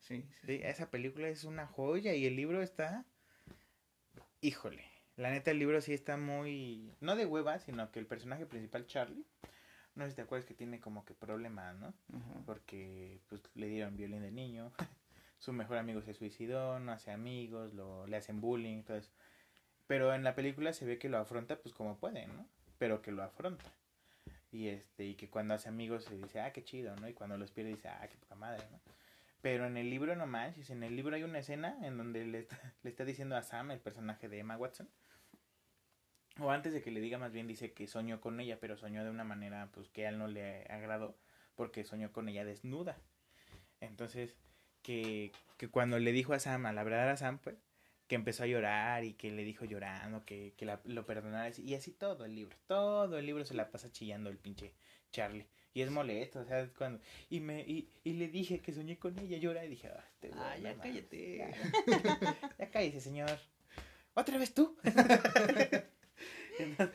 [0.00, 3.04] Sí, sí, Sí, esa película es una joya y el libro está
[4.40, 4.84] híjole.
[5.16, 8.86] La neta el libro sí está muy no de hueva, sino que el personaje principal
[8.86, 9.26] Charlie
[9.94, 11.92] no sé si te acuerdas que tiene como que problemas, ¿no?
[12.46, 14.72] Porque pues le dieron violín de niño,
[15.38, 19.10] su mejor amigo se suicidó, no hace amigos, lo, le hacen bullying, todo eso.
[19.86, 22.46] Pero en la película se ve que lo afronta pues como puede, ¿no?
[22.78, 23.70] Pero que lo afronta.
[24.50, 27.08] Y este, y que cuando hace amigos se dice, ah, qué chido, ¿no?
[27.08, 28.80] Y cuando los pierde dice, ah, qué poca madre, ¿no?
[29.42, 32.38] Pero en el libro no manches, en el libro hay una escena en donde le
[32.38, 34.88] está, le está diciendo a Sam, el personaje de Emma Watson,
[36.40, 39.04] o antes de que le diga más bien dice que soñó con ella, pero soñó
[39.04, 41.18] de una manera pues que a él no le agradó
[41.56, 42.96] porque soñó con ella desnuda.
[43.80, 44.36] Entonces,
[44.82, 47.56] que, que cuando le dijo a Sam, a la verdadera Sam, pues,
[48.08, 51.74] que empezó a llorar y que le dijo llorando, que, que la- lo perdonara, y
[51.74, 54.72] así todo el libro, todo el libro se la pasa chillando el pinche
[55.10, 55.46] Charlie.
[55.74, 57.00] Y es molesto, o sea, cuando...
[57.30, 60.28] Y, me, y, y le dije que soñé con ella, llora, y dije, ah, este
[60.28, 61.36] güey, Ah, ya cállate.
[61.38, 61.50] ya,
[62.58, 63.38] ya cállese, señor.
[64.14, 64.76] ¿Otra vez tú?
[66.58, 66.94] entonces,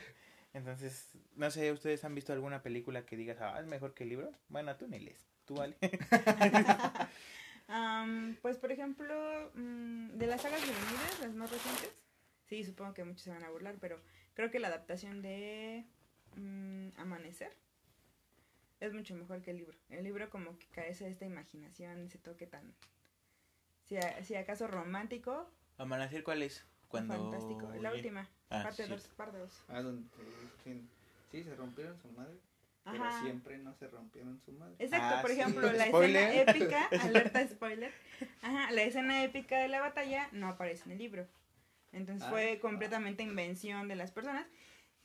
[0.53, 4.09] entonces, no sé, ¿ustedes han visto alguna película que digas, ah, es mejor que el
[4.09, 4.31] libro?
[4.49, 5.75] Bueno, tú ni lees, tú vale.
[7.67, 11.91] Am, pues, por ejemplo, mm, de las sagas venidas, las más recientes,
[12.45, 13.99] sí, supongo que muchos se van a burlar, pero
[14.35, 15.85] creo que la adaptación de
[16.35, 17.51] mm, Amanecer
[18.79, 19.77] es mucho mejor que el libro.
[19.89, 22.73] El libro como que carece de esta imaginación, ese toque tan,
[23.85, 26.65] si, a- si acaso romántico, ¿Amanecer cuál es?
[26.89, 27.71] o fantástico.
[27.81, 28.89] La oye- última, Ah, parte sí.
[28.89, 29.63] 2, parte 2.
[29.67, 30.07] Ah, donde
[30.63, 30.87] sí,
[31.31, 32.33] sí, se rompieron su madre.
[32.89, 33.21] pero Ajá.
[33.21, 34.75] siempre no se rompieron su madre.
[34.79, 35.41] Exacto, Ah, por sí.
[35.41, 36.23] ejemplo, la Spoiler.
[36.23, 36.89] escena épica,
[37.35, 37.91] alerta spoiler,
[38.41, 41.27] ajá, la escena épica de la batalla no aparece en el libro.
[41.91, 42.29] Entonces Ah.
[42.29, 44.47] fue completamente invención de las personas.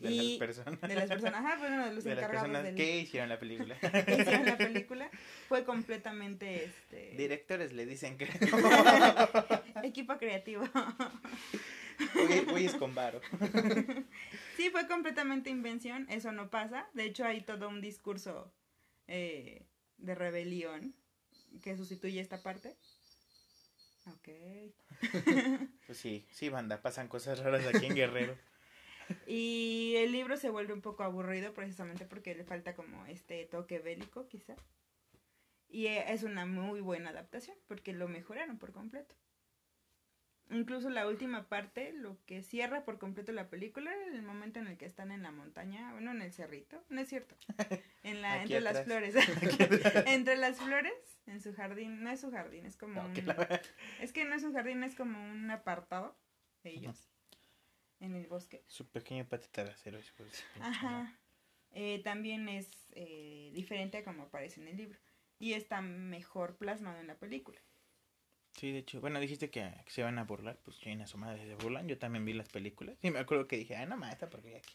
[0.02, 0.80] De y las personas.
[0.80, 3.38] de las personas, ajá, uno de los de las encargados personas del, que hicieron la
[3.38, 3.76] película.
[3.80, 5.10] que hicieron la película
[5.48, 8.24] fue completamente este Directores le dicen que
[9.84, 10.64] equipo creativo.
[12.14, 13.20] Güey- güeyes con varo.
[14.56, 16.86] Sí, fue completamente invención, eso no pasa.
[16.92, 18.52] De hecho, hay todo un discurso
[19.08, 20.94] eh, de rebelión
[21.62, 22.76] que sustituye esta parte.
[24.06, 24.28] Ok.
[25.86, 28.36] Pues sí, sí, banda, pasan cosas raras aquí en Guerrero.
[29.26, 33.78] Y el libro se vuelve un poco aburrido precisamente porque le falta como este toque
[33.78, 34.54] bélico, quizá.
[35.68, 39.14] Y eh, es una muy buena adaptación porque lo mejoraron por completo.
[40.50, 44.76] Incluso la última parte, lo que cierra por completo la película, el momento en el
[44.76, 47.36] que están en la montaña, bueno, en el cerrito, no es cierto,
[48.02, 49.14] en la, entre las flores,
[50.06, 50.92] entre las flores,
[51.24, 53.62] en su jardín, no es su jardín, es como No, un, que la-
[54.00, 56.18] es que no es un jardín, es como un apartado
[56.64, 57.08] de ellos,
[58.02, 58.62] en el bosque.
[58.66, 59.26] Su pequeño
[60.06, 60.76] hijo de madre.
[60.76, 61.18] Ajá.
[61.70, 64.98] Eh, también es eh, diferente a como aparece en el libro.
[65.38, 67.60] Y está mejor plasmado en la película.
[68.52, 71.16] Sí, de hecho, bueno, dijiste que, que se van a burlar, pues ya a su
[71.16, 71.88] madre se burlan.
[71.88, 72.96] Yo también vi las películas.
[73.02, 74.74] Y me acuerdo que dije, ay, no mames, esta porque aquí.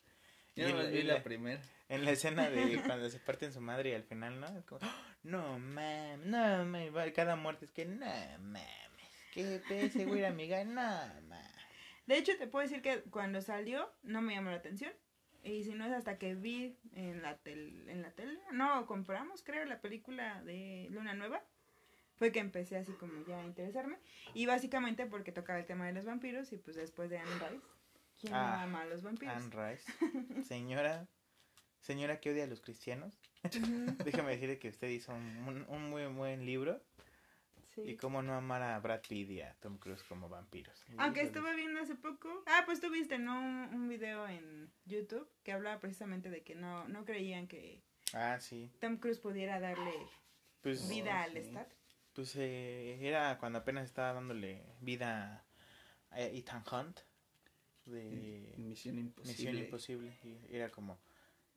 [0.55, 1.61] Yo en- vi la la- primera.
[1.87, 2.55] En la escena de
[2.97, 4.47] cuando se parten su madre y al final, ¿no?
[4.57, 8.05] Es como, "Oh, no mames, no mames, cada muerte es que, no
[8.39, 8.65] mames,
[9.33, 11.56] que ese güey era amiga, no mames.
[12.07, 14.91] De hecho, te puedo decir que cuando salió no me llamó la atención.
[15.43, 19.43] Y si no es hasta que vi en la, tel en la tele, no, compramos
[19.43, 21.41] creo la película de Luna Nueva,
[22.17, 23.97] fue que empecé así como ya a interesarme.
[24.33, 27.65] Y básicamente porque tocaba el tema de los vampiros y pues después de Anne Rice,
[28.19, 29.35] ¿quién Ah, ama a los vampiros?
[29.35, 29.93] Anne Rice,
[30.43, 31.07] señora,
[31.79, 33.17] señora que odia a los cristianos,
[34.03, 36.81] déjame decirle que usted hizo un, un- un muy buen libro.
[37.83, 37.91] Sí.
[37.91, 40.85] Y cómo no amar a Brad Pitt y a Tom Cruise como vampiros.
[40.97, 42.43] Aunque estuve viendo hace poco.
[42.47, 43.39] Ah, pues tuviste, ¿no?
[43.39, 47.81] Un, un video en YouTube que hablaba precisamente de que no, no creían que
[48.13, 48.71] Ah, sí.
[48.79, 49.91] Tom Cruise pudiera darle
[50.61, 51.43] Pues, vida al sí.
[51.49, 51.67] Stat.
[52.13, 55.43] pues eh, era cuando apenas estaba dándole vida
[56.11, 56.99] a Ethan Hunt
[57.85, 59.33] de Misión Imposible.
[59.51, 60.17] Misión Imposible.
[60.23, 60.97] Y era como,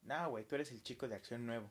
[0.03, 1.71] no, güey, tú eres el chico de acción nuevo.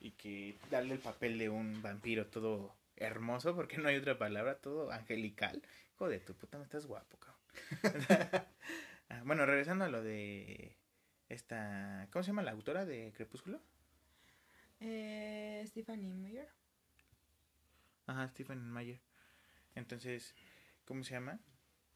[0.00, 4.60] Y que darle el papel de un vampiro todo hermoso, porque no hay otra palabra,
[4.60, 5.62] todo angelical.
[5.94, 7.42] Hijo de tu puta, me estás guapo, cabrón.
[9.10, 10.76] Ah, bueno, regresando a lo de
[11.30, 13.62] esta, ¿cómo se llama la autora de Crepúsculo?
[14.80, 16.48] Eh, Stephanie Meyer.
[18.06, 19.00] Ajá, Stephen Meyer.
[19.74, 20.34] Entonces,
[20.84, 21.40] ¿cómo se llama?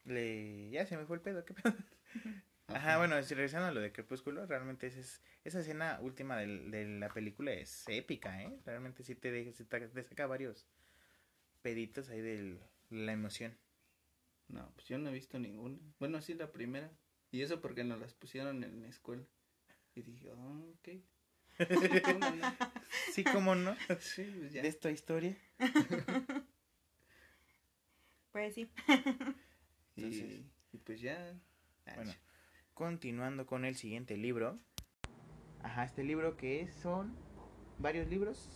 [0.05, 0.71] Le...
[0.71, 1.75] Ya se me fue el pedo, ¿qué pedo?
[2.69, 6.71] Ajá, bueno, si regresando a lo de Crepúsculo, realmente esa, es, esa escena última del-
[6.71, 8.59] de la película es épica, ¿eh?
[8.65, 10.67] Realmente sí te, deja, sí te, te saca varios
[11.63, 12.59] peditos ahí de
[12.91, 13.57] la emoción.
[14.49, 15.79] No, pues yo no he visto ninguna.
[15.99, 16.91] Bueno, sí la primera.
[17.31, 19.25] Y eso porque nos las pusieron en la escuela.
[19.95, 20.89] Y dije, oh, ok.
[23.13, 23.75] Sí, ¿cómo no?
[24.01, 24.63] sí, pues ya.
[24.63, 25.37] De esta historia.
[28.33, 28.71] Pues sí.
[29.97, 30.41] Y, Entonces-
[30.73, 31.39] y pues ya.
[31.87, 32.15] Ah, Bueno,
[32.75, 34.59] continuando con el siguiente libro.
[35.63, 37.15] Ajá, este libro que es- son
[37.79, 38.49] varios libros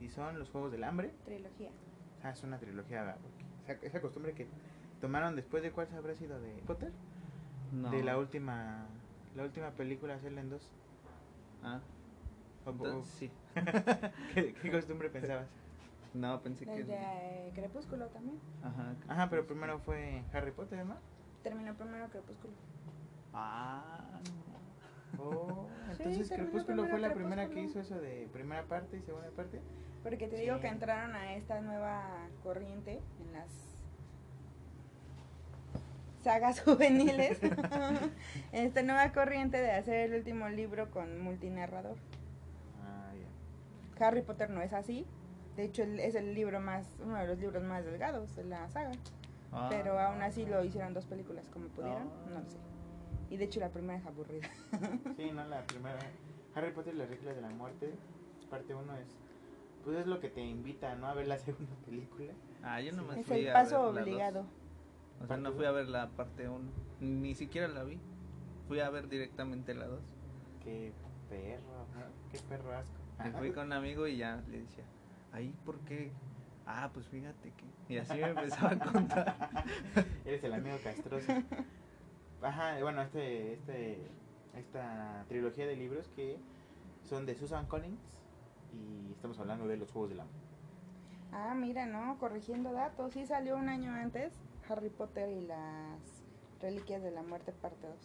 [0.00, 1.14] y son Los Juegos del Hambre.
[1.24, 1.70] Trilogía.
[2.22, 3.16] Ah, es una trilogía.
[3.66, 4.46] Esa, esa costumbre que
[5.00, 6.92] tomaron después de cuál se habrá sido de Potter.
[7.72, 7.90] no.
[7.90, 8.86] De la última
[9.36, 10.62] la última película hacerla en dos.
[11.62, 11.80] Ah,
[12.66, 13.30] O- o- entonces sí.
[14.34, 15.46] ¿Qué, qué costumbre pensabas?
[16.14, 16.84] No, pensé que.
[16.84, 18.38] De eh, Crepúsculo también.
[18.62, 18.94] Ajá.
[19.08, 20.96] Ajá, pero primero fue Harry Potter, ¿no?
[21.42, 22.52] Terminó primero Crepúsculo.
[23.32, 24.09] Ah,
[25.18, 29.02] Oh, Sí, entonces terminó Crepúsculo fue la primera que hizo eso de primera parte y
[29.02, 29.60] segunda parte.
[30.02, 30.60] Porque te digo Sí.
[30.62, 32.04] que entraron a esta nueva
[32.42, 33.48] corriente en las
[36.22, 37.40] sagas juveniles.
[38.52, 41.96] esta nueva corriente de hacer el último libro con multinarrador.
[42.82, 43.12] Ah,
[43.98, 44.06] ya.
[44.06, 45.06] Harry Potter no es así.
[45.56, 48.92] De hecho, es el libro más, uno de los libros más delgados de la saga.
[49.52, 49.66] Ah.
[49.68, 52.08] Pero aún así lo hicieron dos películas como pudieron.
[52.08, 52.28] Ah.
[52.32, 52.56] No lo sé.
[53.30, 54.48] Y de hecho la primera es aburrida.
[55.16, 55.98] Sí, no, la primera.
[56.54, 57.94] Harry Potter y las reglas de la muerte,
[58.50, 59.16] parte uno es.
[59.84, 61.06] Pues es lo que te invita, ¿no?
[61.06, 62.32] A ver la segunda película.
[62.62, 64.44] Ah, yo nomás es fui el a paso ver obligado.
[65.22, 66.58] O sea, no fui a ver la parte 1.
[67.00, 67.98] Ni siquiera la vi.
[68.66, 70.00] Fui a ver directamente la 2.
[70.64, 70.92] Qué
[71.28, 72.30] perro, ¿no?
[72.30, 72.96] Qué perro asco.
[73.22, 74.84] Me fui con un amigo y ya le decía,
[75.32, 76.10] ahí, ¿por qué?
[76.66, 77.94] Ah, pues fíjate que.
[77.94, 79.50] Y así me empezaba a contar.
[80.24, 81.32] Eres el amigo castroso.
[82.42, 83.98] Ajá, bueno, este, este,
[84.56, 86.38] esta trilogía de libros que
[87.08, 88.00] son de Susan Collins
[88.72, 90.36] y estamos hablando de los Juegos del Hambre.
[91.32, 93.12] Ah, mira, no, corrigiendo datos.
[93.12, 94.32] Sí salió un año antes
[94.68, 96.24] Harry Potter y las
[96.60, 97.96] Reliquias de la Muerte, parte 2.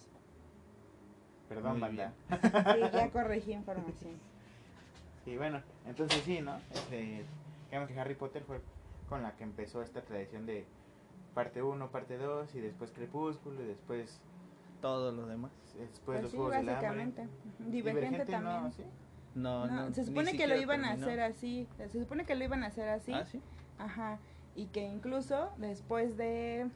[1.49, 2.13] Perdón, Muy banda.
[2.29, 4.19] Sí, ya corregí información.
[5.25, 6.57] Y bueno, entonces sí, ¿no?
[6.71, 7.23] Este,
[7.69, 8.59] digamos que Harry Potter fue
[9.09, 10.65] con la que empezó esta tradición de
[11.36, 14.19] parte 1, parte 2 y después Crepúsculo y después,
[14.81, 15.51] Todo lo demás.
[15.77, 16.88] después Pues los sí, Juegos del Hambre.
[16.88, 17.21] básicamente.
[17.59, 17.69] Ujú.
[17.71, 18.63] Divergente, también.
[18.63, 18.83] no, ¿sí?
[19.36, 19.93] No, No, no.
[19.93, 21.05] se supone que lo iban a terminó.
[21.07, 21.67] hacer así.
[21.77, 23.11] Se supone que lo iban a hacer así.
[23.13, 23.41] Ah, sí.
[23.77, 24.17] Ajá.
[24.55, 26.69] Y que incluso después de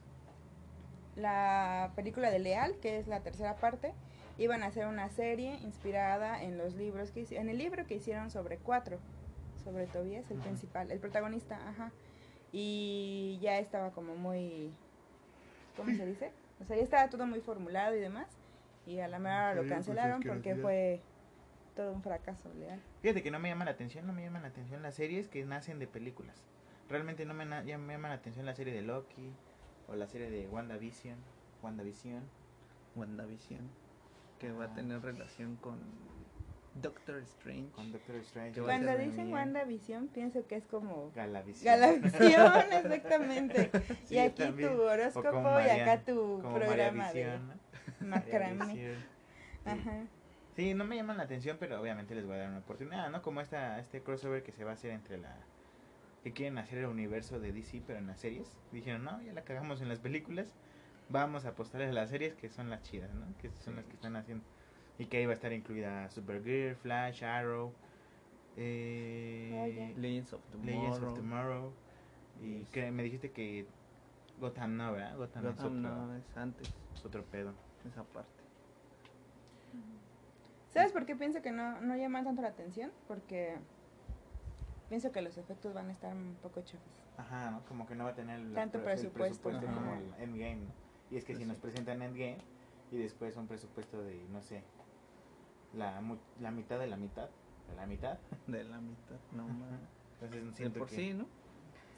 [1.16, 3.94] la película de Leal, que es la tercera parte,
[4.38, 8.30] iban a hacer una serie inspirada en los libros que en el libro que hicieron
[8.30, 8.98] sobre cuatro,
[9.64, 10.46] sobre Tobias, el Ajá.
[10.46, 11.92] principal, el protagonista, ajá.
[12.52, 14.72] Y ya estaba como muy
[15.76, 16.32] ¿cómo se dice?
[16.60, 18.26] O sea, ya estaba todo muy formulado y demás.
[18.86, 21.00] Y a la mera lo pues, cancelaron porque fue
[21.76, 22.80] todo un fracaso Leal.
[23.02, 25.44] Fíjate que no me llama la atención, no me llaman la atención las series que
[25.44, 26.44] nacen de películas.
[26.88, 29.32] Realmente no me, na- ya me llama la atención la serie de Loki
[29.88, 31.16] o la serie de WandaVision.
[31.62, 32.22] WandaVision.
[32.96, 33.70] WandaVision.
[34.40, 34.68] Que va Ah.
[34.68, 35.78] a tener relación con
[36.74, 37.70] Doctor Strange.
[37.72, 38.16] Con Doctor
[38.62, 39.32] Cuando dicen.
[39.32, 41.64] WandaVision, pienso que es como Galavisión.
[41.64, 43.70] Galavisión, exactamente.
[44.04, 44.70] Sí, y aquí también.
[44.70, 47.54] tu horóscopo y acá tu programa de ¿no?
[48.06, 48.96] macramé.
[49.64, 50.06] Ajá.
[50.54, 53.22] Sí, no me llaman la atención, pero obviamente les voy a dar una oportunidad, ¿no?
[53.22, 55.36] Como esta, este crossover que se va a hacer entre la...
[56.22, 58.58] Que quieren hacer el universo de DC, pero en las series.
[58.72, 60.54] Dijeron, no, ya la cagamos en las películas.
[61.08, 63.26] Vamos a apostarles a las series que son las chidas, ¿no?
[63.38, 64.44] Que son las que están haciendo.
[65.00, 67.72] Y que ahí va a estar incluida Supergirl, Flash, Arrow,
[68.58, 70.74] eh, Legends of Tomorrow.
[70.74, 71.72] Legends of Tomorrow.
[72.42, 72.68] Y Yes.
[72.70, 73.66] que me dijiste que
[74.38, 75.16] Gotham no, ¿verdad?
[75.16, 76.68] Gotham, es, Gotham otro, no, es antes.
[76.94, 77.54] es otro pedo.
[77.88, 78.28] Esa parte.
[80.68, 82.92] ¿Sabes por qué pienso que no, no llaman tanto la atención?
[83.08, 83.56] Porque
[84.90, 87.02] pienso que los efectos van a estar un poco chafas.
[87.16, 87.62] Ajá, ¿no?
[87.66, 90.72] Como que no va a tener el Tanto el presupuesto, como el Endgame, ¿no?
[91.10, 91.62] Y es que Pues si nos sí.
[91.62, 92.36] presentan Endgame
[92.92, 94.62] y después un presupuesto de, no sé,
[95.76, 97.28] la, mu- la mitad de la mitad,
[97.68, 99.16] de la mitad, De la mitad.
[99.32, 99.80] No más.
[100.20, 100.96] entonces De siento por que...
[100.96, 101.26] sí, ¿no?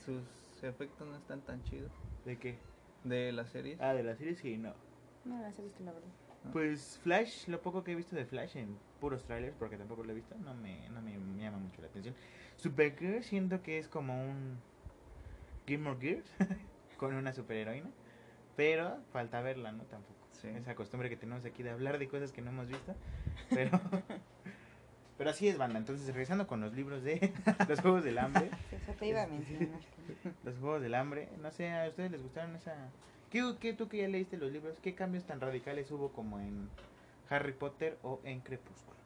[0.05, 1.91] Sus efectos no están tan chidos.
[2.25, 2.59] ¿De qué?
[3.05, 3.77] De la serie.
[3.81, 4.75] Ah, de la serie sí, no.
[5.25, 6.09] No las he visto, la verdad.
[6.53, 10.11] Pues Flash, lo poco que he visto de Flash en puros trailers, porque tampoco lo
[10.11, 12.15] he visto, no me, no me llama mucho la atención.
[12.57, 14.59] Supergirl siento que es como un
[15.67, 16.31] Gilmore Girls
[16.99, 17.91] con una superheroína,
[18.57, 19.85] pero falta verla, ¿no?
[19.85, 20.22] Tampoco.
[20.43, 20.49] Sí.
[20.49, 22.95] Esa costumbre que tenemos aquí de hablar de cosas que no hemos visto,
[23.51, 23.81] pero...
[25.19, 25.79] Pero así es, banda.
[25.79, 27.33] Entonces, regresando con los libros de
[27.69, 28.51] los Juegos del Hambre.
[28.73, 29.79] Eso te iba a mencionar.
[30.43, 31.29] Los Juegos del Hambre.
[31.41, 32.75] No sé, ¿a ustedes les gustaron esa...?
[33.31, 36.69] ¿Qué, qué, tú que ya leíste los libros, qué cambios tan radicales hubo como en
[37.31, 38.99] Harry Potter o en Crepúsculo?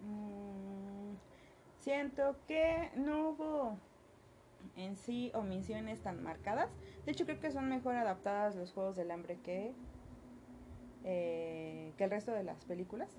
[0.00, 1.14] Mm,
[1.80, 3.78] siento que no hubo
[4.76, 6.70] en sí omisiones tan marcadas.
[7.04, 9.72] De hecho, creo que son mejor adaptadas los Juegos del Hambre que,
[11.04, 13.10] eh, que el resto de las películas.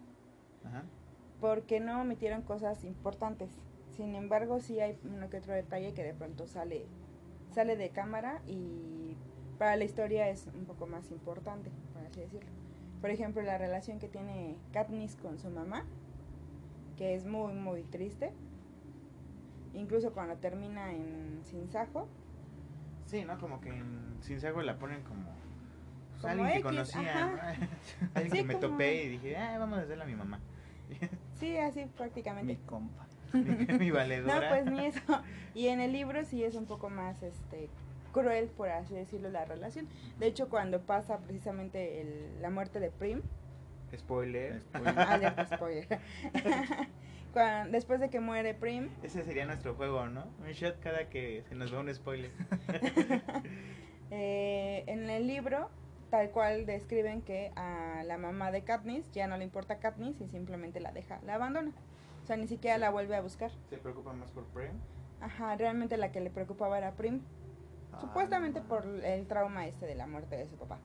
[0.66, 0.84] Ajá.
[1.42, 3.50] porque no omitieron cosas importantes.
[3.98, 6.86] Sin embargo, sí hay uno que otro detalle que de pronto sale
[7.52, 9.16] sale de cámara y
[9.60, 12.50] para la historia es un poco más importante, por así decirlo.
[13.02, 15.86] Por ejemplo, la relación que tiene Katniss con su mamá,
[16.98, 18.32] que es muy muy triste.
[19.74, 22.08] Incluso cuando termina en Sinsajo,
[23.06, 23.38] Sí, ¿no?
[23.40, 25.30] Como que en Sin Sago la ponen como...
[26.24, 27.30] Como alguien que X, conocía,
[28.16, 30.40] alguien Sí, que me como- topé y dije, ah, vamos a hacerla a mi mamá.
[31.40, 32.58] sí, así Mi prácticamente.
[32.66, 33.06] compa.
[33.34, 33.42] mi,
[33.78, 34.50] mi No, valedora.
[34.50, 35.22] pues ni eso.
[35.56, 37.70] Y en el libro sí es un poco más este
[38.12, 39.88] cruel, por así decirlo, la relación.
[40.20, 43.22] De hecho, cuando pasa precisamente el- la muerte de Prim,
[43.96, 44.60] Spoiler.
[44.62, 45.00] Spoiler.
[45.00, 46.00] alerta spoiler.
[47.34, 50.26] Cuan- después de que muere Prim, Ese sería nuestro juego, ¿no?
[50.40, 52.32] Un shot cada que se nos va un spoiler.
[54.12, 55.70] eh, en el libro,
[56.14, 60.28] tal cual describen que a la mamá de Katniss ya no le importa Katniss y
[60.28, 61.72] simplemente la deja, la abandona.
[62.22, 63.50] O sea, ni siquiera la vuelve a buscar.
[63.68, 64.76] ¿Se preocupa más por Prem?
[65.22, 67.22] Ajá, realmente la que le preocupaba era Prim.
[67.92, 70.78] Ah, Supuestamente por el trauma este de la muerte de su papá.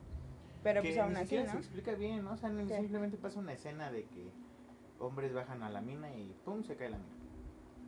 [0.63, 1.51] Pero que pues aún así, ¿no?
[1.51, 2.31] se explica bien, ¿no?
[2.31, 4.31] O sea, simplemente pasa una escena de que
[4.97, 7.13] hombres bajan a la mina y pum, se cae la mina.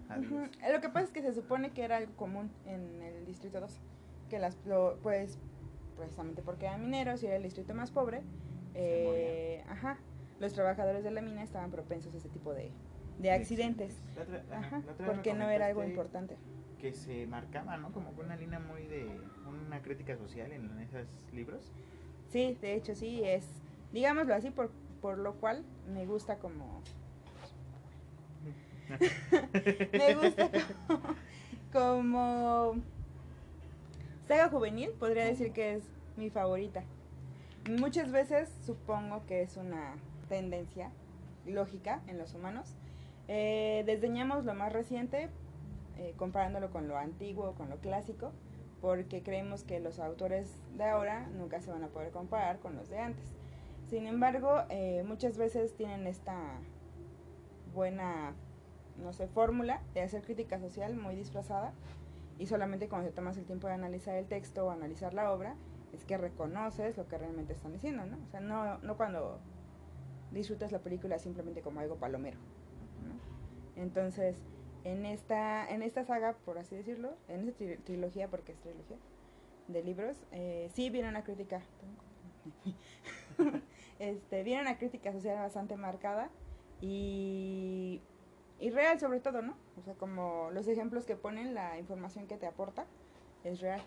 [0.09, 0.47] Adiós.
[0.71, 3.81] Lo que pasa es que se supone que era algo común en el distrito 2.
[4.29, 5.39] Que las, lo- pues,
[6.01, 8.21] precisamente porque eran mineros y era el distrito más pobre,
[8.73, 9.97] eh, ajá,
[10.39, 12.71] los trabajadores de la mina estaban propensos a ese tipo de,
[13.19, 13.95] de accidentes.
[14.15, 16.35] La otra- ajá, la porque no era algo importante.
[16.79, 17.91] Que se marcaba, ¿no?
[17.91, 19.05] Como con una línea muy de
[19.47, 21.71] una crítica social en esos libros.
[22.31, 23.45] Sí, de hecho sí, es,
[23.91, 24.71] digámoslo así, por,
[25.01, 26.81] por lo cual me gusta como
[29.93, 30.49] me gusta
[30.87, 31.01] como,
[31.71, 32.75] como
[34.32, 35.84] saga juvenil, podría decir que es
[36.15, 36.86] mi favorita.
[37.69, 39.95] Muchas veces supongo que es una
[40.29, 40.89] tendencia
[41.45, 42.73] lógica en los humanos.
[43.27, 45.27] Eh, desdeñamos lo más reciente,
[45.97, 48.32] eh, comparándolo con lo antiguo, con lo clásico,
[48.79, 52.88] porque creemos que los autores de ahora nunca se van a poder comparar con los
[52.88, 53.25] de antes.
[53.89, 56.38] Sin embargo, eh, muchas veces tienen esta
[57.75, 58.32] buena,
[59.03, 61.73] no sé, fórmula de hacer crítica social muy disfrazada
[62.41, 65.55] y solamente cuando te tomas el tiempo de analizar el texto o analizar la obra,
[65.93, 68.17] es que reconoces lo que realmente están diciendo, ¿no?
[68.17, 69.39] O sea, no, no cuando
[70.31, 72.39] disfrutas la película simplemente como algo palomero.
[73.75, 74.35] Entonces,
[74.83, 78.97] en esta, en esta saga, por así decirlo, en esta trilogía, porque es trilogía
[79.67, 81.61] de libros, eh, sí viene una crítica,
[83.99, 86.31] este, viene una crítica social bastante marcada
[86.81, 88.01] y,
[88.62, 89.57] y real sobre todo, ¿no?
[89.80, 92.86] O sea, como los ejemplos que ponen, la información que te aporta,
[93.43, 93.82] es real.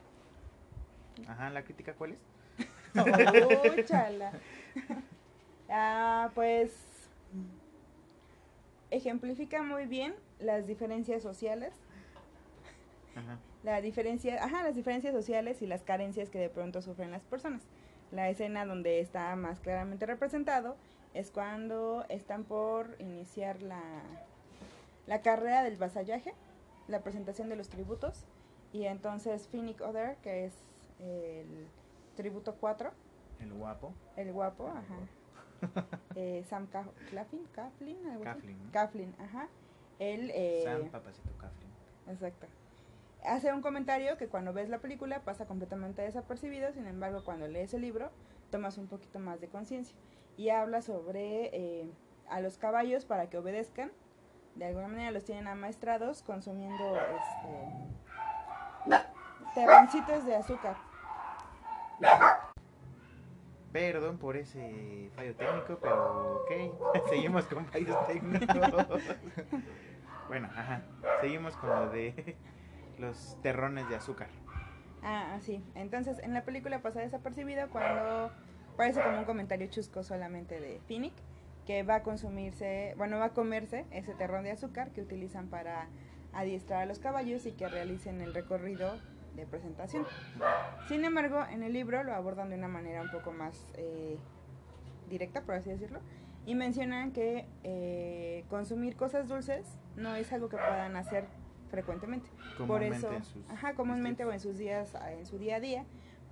[1.28, 2.18] Ajá, ¿la crítica cuál es?
[2.96, 4.32] Oh, chala.
[5.70, 6.76] ah, pues
[8.90, 11.72] ejemplifica muy bien las diferencias sociales.
[13.14, 13.38] Ajá.
[13.62, 17.62] La diferencia, ajá, las diferencias sociales y las carencias que de pronto sufren las personas.
[18.10, 20.76] La escena donde está más claramente representado
[21.14, 23.80] es cuando están por iniciar la,
[25.06, 26.34] la carrera del vasallaje,
[26.88, 28.24] la presentación de los tributos,
[28.72, 30.54] y entonces Finnick Other, que es
[31.00, 31.66] el
[32.16, 32.90] tributo 4,
[33.40, 33.92] El guapo.
[34.16, 34.96] el guapo, ajá.
[36.14, 38.40] Eh, Sam Ca- Claflin, Claflin, algo así.
[38.40, 38.70] Claflin, ¿no?
[38.72, 39.48] Claflin, ajá.
[39.98, 41.70] Él, eh, Sam, papacito Claflin.
[42.08, 42.46] exacto.
[43.24, 47.72] Hace un comentario que cuando ves la película pasa completamente desapercibido, sin embargo, cuando lees
[47.72, 48.10] el libro
[48.50, 49.96] tomas un poquito más de conciencia.
[50.36, 51.88] Y habla sobre eh,
[52.28, 53.90] a los caballos para que obedezcan.
[54.56, 56.96] De alguna manera los tienen amaestrados consumiendo
[58.86, 59.04] este,
[59.54, 60.76] terroncitos de azúcar.
[63.72, 66.50] Perdón por ese fallo técnico, pero ok.
[67.08, 68.56] Seguimos con fallos técnicos.
[70.28, 70.82] bueno, ajá.
[71.20, 72.36] Seguimos con lo de
[72.98, 74.28] los terrones de azúcar.
[75.02, 75.64] Ah, sí.
[75.74, 78.30] Entonces, en la película pasa desapercibido cuando
[78.76, 81.14] parece como un comentario chusco solamente de Finnick,
[81.66, 85.88] que va a consumirse, bueno, va a comerse ese terrón de azúcar que utilizan para
[86.32, 88.98] adiestrar a los caballos y que realicen el recorrido
[89.36, 90.06] de presentación.
[90.88, 94.18] Sin embargo, en el libro lo abordan de una manera un poco más eh,
[95.08, 96.00] directa, por así decirlo,
[96.46, 101.26] y mencionan que eh, consumir cosas dulces no es algo que puedan hacer
[101.70, 102.28] frecuentemente.
[102.58, 105.60] Por Comúnmente eso, en sus ajá, comúnmente o en sus días, en su día a
[105.60, 105.84] día,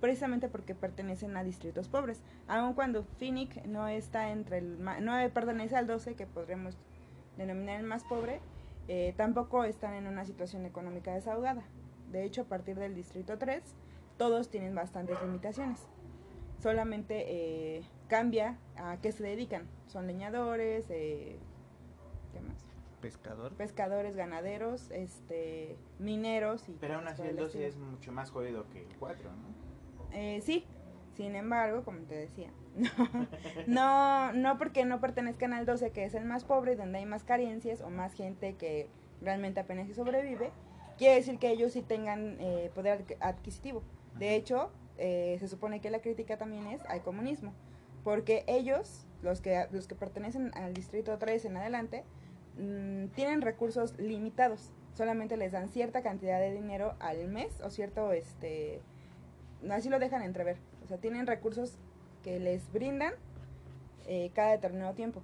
[0.03, 2.21] precisamente porque pertenecen a distritos pobres.
[2.49, 6.75] Aun cuando Finnick no está entre el, ma- no pertenece al 12, que podremos
[7.37, 8.41] denominar el más pobre,
[8.89, 11.63] eh, tampoco están en una situación económica desahogada.
[12.11, 13.63] De hecho, a partir del distrito 3,
[14.17, 15.79] todos tienen bastantes limitaciones.
[16.59, 17.23] Solamente
[17.77, 19.69] eh, cambia a qué se dedican.
[19.87, 21.39] Son leñadores, eh,
[22.33, 22.57] ¿qué más?
[22.99, 23.53] Pescador.
[23.53, 28.81] pescadores, ganaderos, este, mineros y Pero aún así el 12 es mucho más jodido que
[28.81, 29.62] el 4, ¿no?
[30.13, 30.65] Eh, sí,
[31.15, 32.89] sin embargo, como te decía, no,
[33.67, 37.23] no, no porque no pertenezcan al 12, que es el más pobre, donde hay más
[37.23, 38.87] carencias o más gente que
[39.21, 40.51] realmente apenas si sobrevive,
[40.97, 43.83] quiere decir que ellos sí tengan eh, poder adqu- adquisitivo.
[44.17, 47.53] De hecho, eh, se supone que la crítica también es al comunismo,
[48.03, 52.03] porque ellos, los que, los que pertenecen al distrito 3 en adelante,
[52.57, 54.71] mm, tienen recursos limitados.
[54.93, 58.81] Solamente les dan cierta cantidad de dinero al mes o cierto, este,
[59.71, 60.57] así lo dejan entrever.
[60.83, 61.77] O sea, tienen recursos
[62.23, 63.13] que les brindan
[64.07, 65.21] eh, cada determinado tiempo.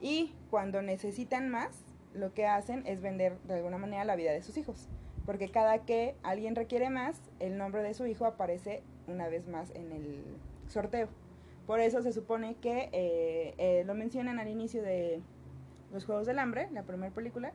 [0.00, 4.42] Y cuando necesitan más, lo que hacen es vender de alguna manera la vida de
[4.42, 4.88] sus hijos.
[5.24, 9.70] Porque cada que alguien requiere más, el nombre de su hijo aparece una vez más
[9.74, 10.24] en el
[10.68, 11.08] sorteo.
[11.66, 15.20] Por eso se supone que eh, eh, lo mencionan al inicio de
[15.92, 17.52] Los Juegos del Hambre, la primera película.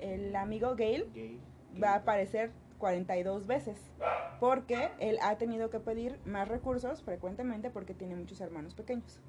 [0.00, 1.40] El amigo Gale Gay.
[1.82, 3.78] va a aparecer 42 veces
[4.40, 9.20] porque él ha tenido que pedir más recursos frecuentemente porque tiene muchos hermanos pequeños.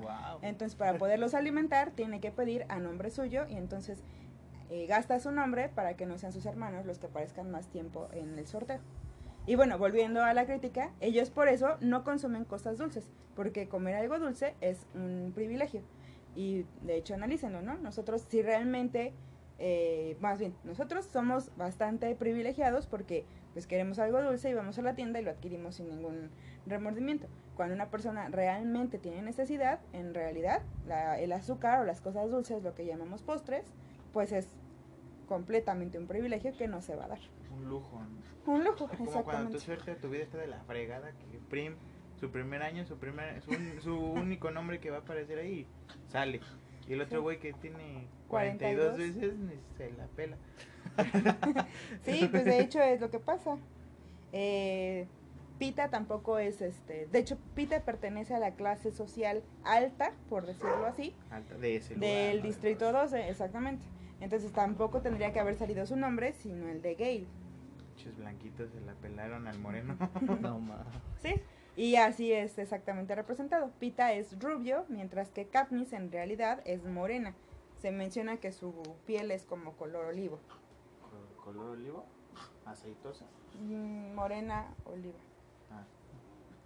[0.00, 0.40] Wow.
[0.42, 4.02] Entonces, para poderlos alimentar, tiene que pedir a nombre suyo y entonces
[4.70, 8.08] eh, gasta su nombre para que no sean sus hermanos los que aparezcan más tiempo
[8.12, 8.80] en el sorteo.
[9.46, 13.04] Y bueno, volviendo a la crítica, ellos por eso no consumen cosas dulces,
[13.36, 15.82] porque comer algo dulce es un privilegio.
[16.34, 17.76] Y de hecho, analícenlo, ¿no?
[17.76, 19.12] Nosotros si realmente,
[19.58, 24.82] eh, más bien, nosotros somos bastante privilegiados porque pues queremos algo dulce y vamos a
[24.82, 26.30] la tienda y lo adquirimos sin ningún
[26.66, 27.28] remordimiento.
[27.54, 32.62] Cuando una persona realmente tiene necesidad, en realidad la- el azúcar o las cosas dulces,
[32.64, 33.64] lo que llamamos postres,
[34.12, 34.48] pues es
[35.28, 37.18] completamente un privilegio que no se va a dar.
[37.56, 38.00] Un lujo.
[38.00, 38.52] ¿no?
[38.52, 41.74] Un lujo, Como cuando tu suerte, tu vida está de la fregada, que Prim,
[42.16, 43.40] su primer año, su primer,
[43.80, 45.66] su único nombre que va a aparecer ahí,
[46.08, 46.40] sale.
[46.88, 47.22] Y el otro Sí.
[47.22, 48.98] güey que tiene 42 42.
[48.98, 50.36] veces, ni se la pela.
[52.02, 53.56] Sí, pues de hecho es lo que pasa.
[54.32, 55.06] Eh,
[55.58, 60.84] Pita tampoco es este, de hecho Pita pertenece a la clase social alta, por decirlo
[60.86, 62.10] así, Alta de ese lugar.
[62.10, 62.42] del ¿no?
[62.42, 63.86] distrito 12, exactamente.
[64.20, 67.26] Entonces tampoco tendría que haber salido su nombre, sino el de Gale.
[67.96, 69.96] Muchos blanquitos se la pelaron al moreno.
[70.40, 70.86] No más.
[71.22, 71.34] ¿Sí?
[71.76, 73.70] Y así es exactamente representado.
[73.80, 77.34] Pita es rubio, mientras que Katniss en realidad es morena.
[77.80, 78.72] Se menciona que su
[79.06, 80.38] piel es como color olivo.
[81.02, 82.04] Co- Color olivo,
[82.64, 83.24] aceitosa.
[83.60, 85.18] Mm, Morena oliva.
[85.70, 85.84] Ah,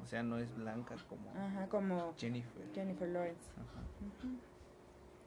[0.03, 2.65] O sea, no es blanca como Ajá, como Jennifer.
[2.75, 3.51] Jennifer Lawrence.
[3.57, 3.83] Ajá.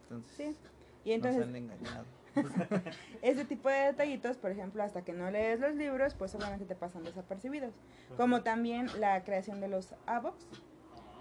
[0.03, 0.57] Entonces, Sí.
[1.03, 2.05] Y entonces, nos han engañado.
[3.21, 6.75] ese tipo de detallitos, por ejemplo, hasta que no lees los libros, pues obviamente te
[6.75, 7.73] pasan desapercibidos.
[8.17, 10.47] Como también la creación de los Avox,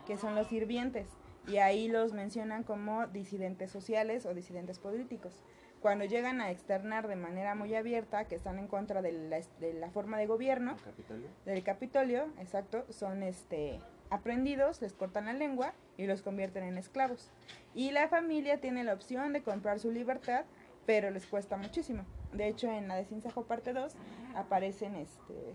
[0.07, 1.07] que son los sirvientes.
[1.49, 5.43] Y ahí los mencionan como disidentes sociales o disidentes políticos.
[5.81, 9.73] Cuando llegan a externar de manera muy abierta que están en contra de la, de
[9.73, 11.29] la forma de gobierno, ¿El Capitolio?
[11.47, 13.81] del Capitolio, exacto, son este
[14.11, 17.31] aprendidos, les cortan la lengua y los convierten en esclavos.
[17.75, 20.45] Y la familia tiene la opción de comprar su libertad,
[20.91, 22.05] pero les cuesta muchísimo.
[22.33, 23.95] De hecho, en la de Cinzajo parte 2
[24.35, 25.55] aparecen este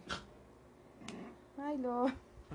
[1.58, 2.06] Ay, lo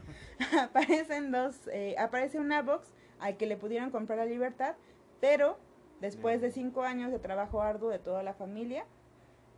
[0.59, 4.77] aparecen dos eh, aparece una box al que le pudieron comprar la libertad,
[5.21, 5.59] pero
[6.01, 8.87] después de cinco años de trabajo arduo de toda la familia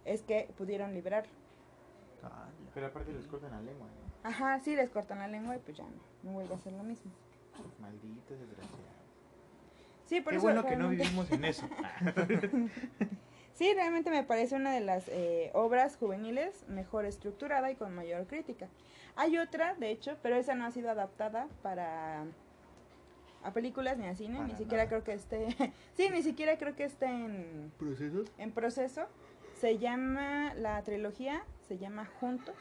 [0.04, 1.26] es que pudieron liberar.
[2.24, 2.48] Ala.
[2.74, 4.28] Pero aparte les cortan la lengua, ¿no?
[4.28, 6.82] Ajá, sí, les cortan la lengua y pues ya no, no vuelve a ser lo
[6.82, 7.12] mismo.
[7.78, 8.91] Malditos desgraciados.
[10.12, 11.66] Sí, por Qué eso bueno que no realmente- vivimos en eso.
[13.54, 18.26] Sí, realmente me parece una de las eh, obras juveniles mejor estructurada y con mayor
[18.26, 18.68] crítica.
[19.16, 22.24] Hay otra, de hecho, pero esa no ha sido adaptada para
[23.42, 24.88] a películas ni a cine, Para ni siquiera nada.
[24.88, 25.48] creo que esté,
[25.96, 28.30] sí, ni siquiera creo que esté en, ¿Procesos?
[28.38, 29.06] en proceso.
[29.54, 32.56] Se llama, la trilogía se llama Juntos,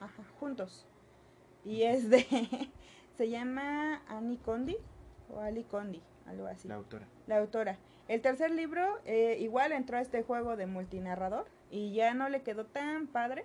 [0.00, 0.86] ajá, Juntos,
[1.64, 2.26] y es de,
[3.16, 4.76] se llama Annie Condi,
[5.32, 7.06] o Ali Condi, algo así La autora.
[7.26, 7.78] la autora.
[8.08, 12.42] El tercer libro eh, igual entró a este juego de multinarrador y ya no le
[12.42, 13.44] quedó tan padre.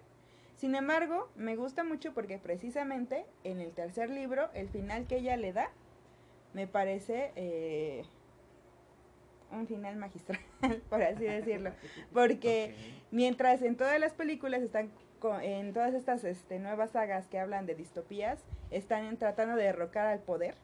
[0.55, 5.35] Sin embargo, me gusta mucho porque precisamente en el tercer libro, el final que ella
[5.37, 5.69] le da,
[6.53, 8.03] me parece eh,
[9.51, 10.39] un final magistral,
[10.89, 11.71] por así decirlo.
[12.13, 12.75] Porque
[13.09, 14.91] mientras en todas las películas están
[15.43, 18.39] en todas estas este, nuevas sagas que hablan de distopías
[18.71, 20.55] están tratando de derrocar al poder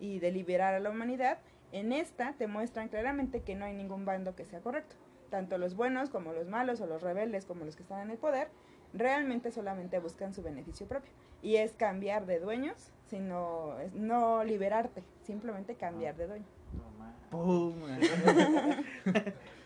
[0.00, 1.38] y de liberar a la humanidad
[1.72, 4.96] en esta te muestran claramente que no hay ningún bando que sea correcto
[5.30, 8.18] tanto los buenos como los malos o los rebeldes como los que están en el
[8.18, 8.48] poder
[8.92, 11.12] realmente solamente buscan su beneficio propio
[11.42, 16.46] y es cambiar de dueños sino es no liberarte simplemente cambiar de dueño
[16.80, 17.14] Toma.
[17.30, 17.74] ¡Pum!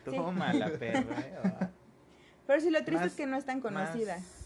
[0.05, 1.21] Toma la perra.
[1.21, 1.71] eh, ah.
[2.47, 4.44] pero si lo triste Más- es que no es tan conocida Más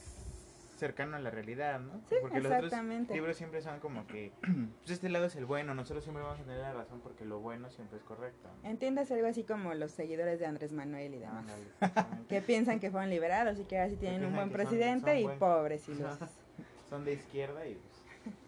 [0.78, 2.00] cercano a la realidad, ¿no?
[2.08, 2.72] Sí, porque los otros
[3.10, 6.44] libros siempre son como que, pues este lado es el bueno, nosotros siempre vamos a
[6.44, 8.48] tener la razón porque lo bueno siempre es correcto.
[8.62, 11.44] Entiendes algo así como los seguidores de Andrés Manuel y demás.
[12.28, 15.18] Que piensan que fueron liberados y que ahora sí tienen un buen son- presidente son
[15.18, 16.18] y buen- pobres ilusos.
[16.88, 17.74] Son de izquierda y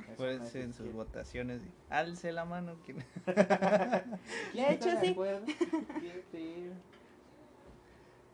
[0.06, 1.60] pues, Pues no en sus votaciones,
[1.90, 2.76] alce la mano.
[2.86, 3.04] quien-
[4.54, 5.14] De hecho, sí.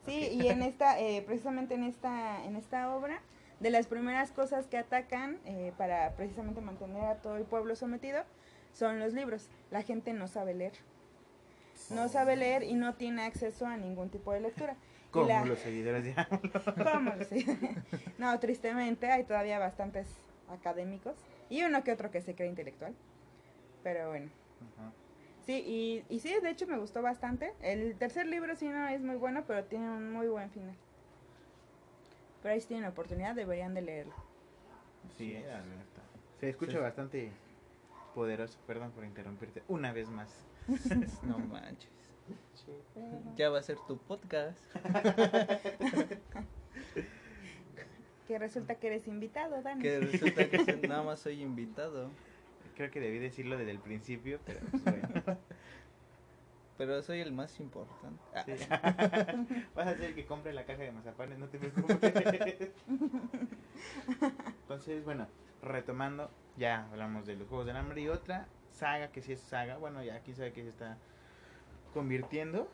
[0.06, 3.20] Sí, y en esta, eh, precisamente en esta, en esta obra,
[3.60, 8.22] de las primeras cosas que atacan eh, para precisamente mantener a todo el pueblo sometido
[8.72, 9.48] son los libros.
[9.70, 10.74] La gente no sabe leer.
[11.90, 14.76] No sabe leer y no tiene acceso a ningún tipo de lectura.
[15.10, 16.14] Como la- los seguidores de
[16.92, 17.12] ¿Cómo?
[17.28, 17.46] Sí.
[18.18, 20.08] No, tristemente hay todavía bastantes
[20.48, 21.16] académicos
[21.48, 22.94] y uno que otro que se cree intelectual.
[23.82, 24.30] Pero bueno.
[25.46, 27.54] Sí, y, y sí, de hecho me gustó bastante.
[27.60, 30.74] El tercer libro sí no es muy bueno, pero tiene un muy buen final.
[32.46, 34.14] Pero ahí si tienen oportunidad deberían de leerlo.
[35.18, 35.42] Sí, Sí.
[35.48, 36.02] la neta.
[36.38, 36.78] Se escucha Sí.
[36.78, 37.32] bastante
[38.14, 40.46] poderoso, perdón por interrumpirte, una vez más.
[41.24, 41.90] No manches.
[43.34, 44.60] Ya va a ser tu podcast.
[48.28, 49.82] Que resulta que eres invitado, Dani.
[49.82, 52.10] Que resulta que nada más soy invitado.
[52.76, 55.08] Creo que debí decirlo desde el principio, pero pues, bueno.
[56.78, 58.22] Pero soy el más importante.
[58.34, 58.52] Ah, Sí.
[59.74, 61.98] Vas a ser el que compre la caja de mazapanes, no te preocupes.
[64.62, 65.26] Entonces, bueno,
[65.62, 69.78] retomando, ya hablamos de los Juegos del Hambre y otra saga que sí es saga,
[69.78, 70.98] bueno, ya quién sabe que se está
[71.94, 72.68] convirtiendo,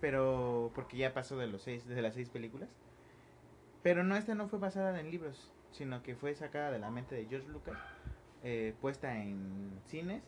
[0.00, 2.70] pero porque ya pasó de los seis, de las seis películas.
[3.82, 7.14] Pero no, esta no fue basada en libros, sino que fue sacada de la mente
[7.14, 7.76] de George Lucas,
[8.42, 10.22] eh, puesta en cines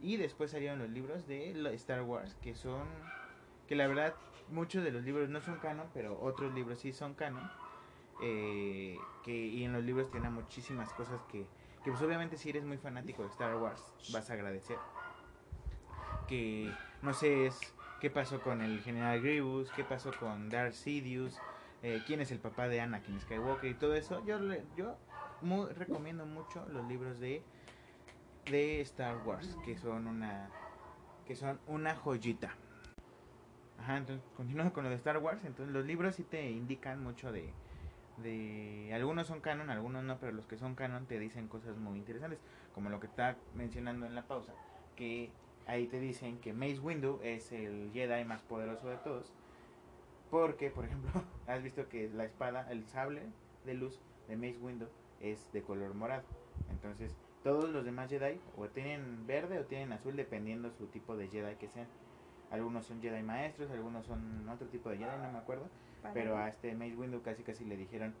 [0.00, 2.86] y después salieron los libros de Star Wars, que son,
[3.68, 4.14] que la verdad
[4.50, 7.50] muchos de los libros no son canon, pero otros libros sí son canon.
[8.22, 11.46] eh, que, y en los libros tienen muchísimas cosas que,
[11.84, 13.82] que pues obviamente si eres muy fanático de Star Wars
[14.12, 14.78] vas a agradecer.
[16.28, 16.72] Que
[17.02, 21.38] no sé es qué pasó con el general Grievous, qué pasó con Darth Sidious,
[21.82, 24.24] eh, quién es el papá de Anakin Skywalker y todo eso.
[24.24, 24.38] Yo
[24.76, 24.96] yo
[25.42, 27.42] muy, recomiendo mucho los libros de
[28.50, 30.48] de Star Wars, que son una
[31.26, 32.54] que son una joyita.
[33.78, 37.32] Ajá, entonces continuando con lo de Star Wars, entonces los libros sí te indican mucho
[37.32, 37.52] de
[38.18, 41.98] de algunos son canon, algunos no, pero los que son canon te dicen cosas muy
[41.98, 42.38] interesantes,
[42.74, 44.54] como lo que está mencionando en la pausa,
[44.94, 45.30] que
[45.66, 49.32] ahí te dicen que Mace Windu es el Jedi más poderoso de todos,
[50.30, 51.10] porque por ejemplo,
[51.46, 53.22] has visto que la espada, el sable
[53.64, 54.86] de luz de Mace Windu
[55.20, 56.24] es de color morado.
[56.70, 57.14] Entonces,
[57.46, 61.54] todos los demás Jedi o tienen verde o tienen azul dependiendo su tipo de Jedi
[61.54, 61.86] que sean.
[62.50, 65.68] Algunos son Jedi maestros, algunos son otro tipo de Jedi, no me acuerdo.
[66.12, 68.14] Pero a este Mace Windu casi casi le dijeron,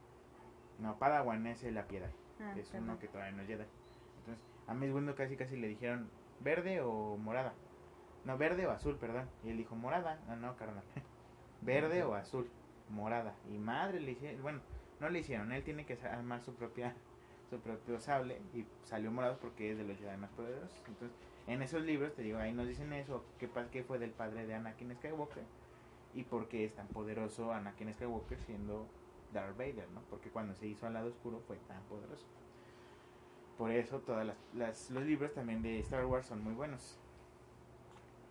[0.78, 2.08] no, Padawan es la piedra,
[2.40, 2.90] Ah, es perdón.
[2.90, 3.64] uno que todavía no es Jedi.
[4.18, 6.08] Entonces, a Mace Windu casi casi le dijeron,
[6.38, 7.52] verde o morada.
[8.24, 9.28] No, verde o azul, perdón.
[9.42, 10.20] Y él dijo, morada.
[10.28, 10.84] No, no, carnal.
[11.62, 12.48] verde o azul,
[12.90, 13.34] morada.
[13.52, 14.60] Y madre le hicieron, bueno,
[15.00, 16.94] no le hicieron, él tiene que armar su propia
[17.50, 20.82] su propio sable y salió morado porque es de los Jedi más poderosos.
[20.88, 21.16] Entonces,
[21.46, 24.54] en esos libros, te digo, ahí nos dicen eso, qué, qué fue del padre de
[24.54, 25.44] Anakin Skywalker
[26.14, 28.88] y por qué es tan poderoso Anakin Skywalker siendo
[29.32, 30.00] Darth Vader, ¿no?
[30.10, 32.26] Porque cuando se hizo al lado oscuro fue tan poderoso.
[33.58, 36.98] Por eso todas las, las- los libros también de Star Wars son muy buenos.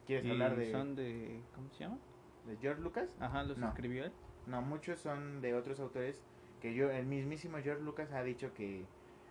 [0.06, 1.98] ¿Quieres hablar de, son de, ¿cómo se llama?
[2.46, 3.16] de George Lucas?
[3.20, 3.70] Ajá, los No.
[3.70, 4.12] escribió él.
[4.46, 6.22] No, muchos son de otros autores
[6.62, 8.86] que yo, el mismísimo George Lucas ha dicho que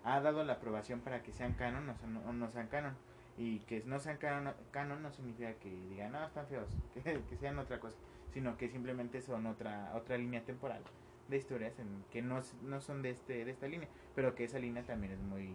[0.05, 2.95] ha dado la aprobación para que sean canon o, son- o no sean canon.
[3.37, 7.37] Y que no sean canon, canon no significa que digan, no, están feos, que, que
[7.37, 7.99] sean otra cosa,
[8.33, 10.83] sino que simplemente son otra otra línea temporal
[11.27, 14.59] de historias en, que no, no son de este de esta línea, pero que esa
[14.59, 15.53] línea también es muy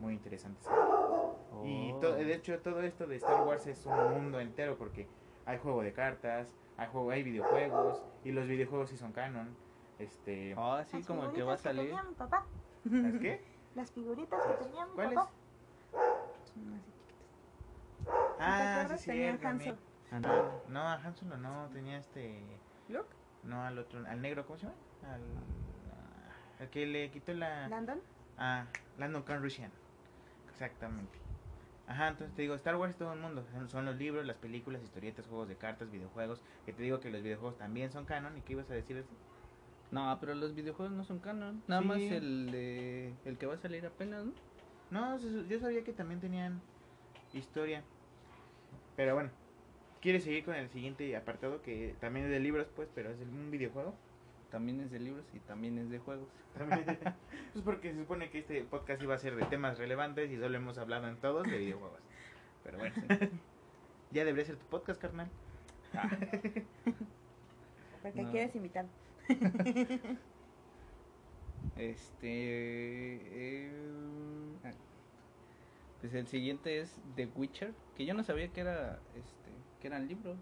[0.00, 0.66] muy interesante.
[1.64, 5.06] Y to- de hecho todo esto de Star Wars es un mundo entero porque
[5.44, 9.54] hay juego de cartas, hay juego, hay videojuegos y los videojuegos sí son canon.
[9.98, 11.86] Este, Ah, sí, como el que va a salir.
[11.86, 12.46] tenía mi papá.
[12.84, 13.44] ¿las qué?
[13.74, 15.14] Las figuritas que tenía mi ¿Cuáles?
[15.14, 15.30] papá.
[16.54, 17.28] Son así chiquitas.
[18.04, 19.76] ¿No Ah, sí, Tenía.
[20.12, 20.20] Ah,
[20.68, 22.42] no, a Han Solo no, tenía este,
[22.88, 23.14] ¿Luke?
[23.44, 24.78] no al otro, al negro, ¿cómo se llama?
[25.14, 25.20] Al,
[26.58, 28.00] al que le quitó la, ¿Landon?
[28.38, 28.64] ah,
[28.98, 29.70] Landon Calrissian,
[30.50, 31.16] exactamente.
[31.86, 34.36] Ajá, entonces te digo, Star Wars es todo el mundo, son, son los libros, las
[34.36, 38.36] películas, historietas, juegos de cartas, videojuegos, que te digo que los videojuegos también son canon,
[38.36, 39.10] ¿y qué ibas a decir eso?
[39.90, 41.62] No, pero los videojuegos no son canon.
[41.66, 41.88] Nada Sí.
[41.88, 44.32] más el de, el que va a salir apenas, ¿no?
[44.90, 45.18] No,
[45.48, 46.60] yo sabía que también tenían
[47.32, 47.82] historia.
[48.96, 49.30] Pero bueno,
[50.00, 53.50] ¿quieres seguir con el siguiente apartado que también es de libros, pues, pero es un
[53.50, 53.94] videojuego?
[54.50, 56.28] También es de libros y también es de juegos.
[56.58, 56.84] También.
[57.52, 60.56] pues porque se supone que este podcast iba a ser de temas relevantes y solo
[60.56, 62.00] hemos hablado en todos de videojuegos.
[62.64, 62.94] Pero bueno,
[64.10, 65.28] ya debería ser tu podcast, carnal.
[68.02, 68.30] Porque No.
[68.32, 68.86] quieres invitar.
[71.76, 72.26] Este.
[72.28, 73.70] eh,
[74.64, 74.70] ah,
[76.00, 77.72] pues el siguiente es The Witcher.
[77.96, 78.98] Que yo no sabía que era.
[79.14, 79.50] Este.
[79.80, 80.38] Que eran libros.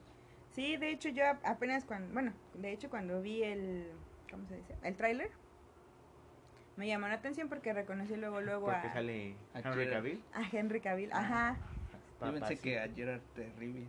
[0.52, 3.86] Sí, de hecho yo apenas cuando, bueno, de hecho cuando vi el,
[4.30, 4.74] ¿cómo se dice?
[4.82, 5.30] El tráiler,
[6.76, 9.88] me llamó la atención porque reconocí luego, luego Porque a, sale a Henry.
[9.88, 10.24] Cavill.
[10.32, 11.12] a Henry Cavill.
[11.12, 11.56] Ajá.
[12.20, 13.20] Yo pensé que a Gerard
[13.58, 13.86] Rivia.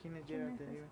[0.00, 0.52] ¿Quién es ¿Quién Gerard?
[0.52, 0.72] es Te ese?
[0.74, 0.86] digo?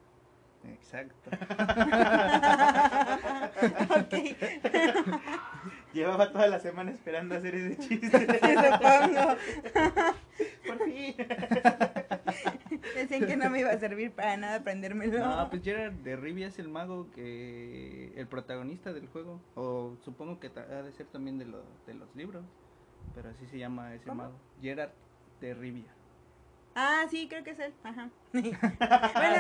[0.67, 1.31] Exacto.
[4.01, 4.15] ok,
[5.95, 8.11] Llevaba toda la semana esperando hacer ese chiste.
[10.67, 11.15] Por fin.
[12.97, 15.19] Decían que no me iba a servir para nada aprendérmelo.
[15.21, 18.13] No, pues Gerard de Rivia es el mago que.
[18.17, 19.41] El protagonista del juego.
[19.55, 22.45] O supongo que ha de ser también de, lo- de los libros.
[23.15, 24.25] Pero así se llama ese ¿Cómo?
[24.25, 24.35] mago.
[24.61, 24.91] Gerard
[25.41, 25.94] de Rivia.
[26.75, 27.75] Ah, sí, creo que es él.
[27.85, 28.11] Ajá.
[28.33, 28.49] bueno,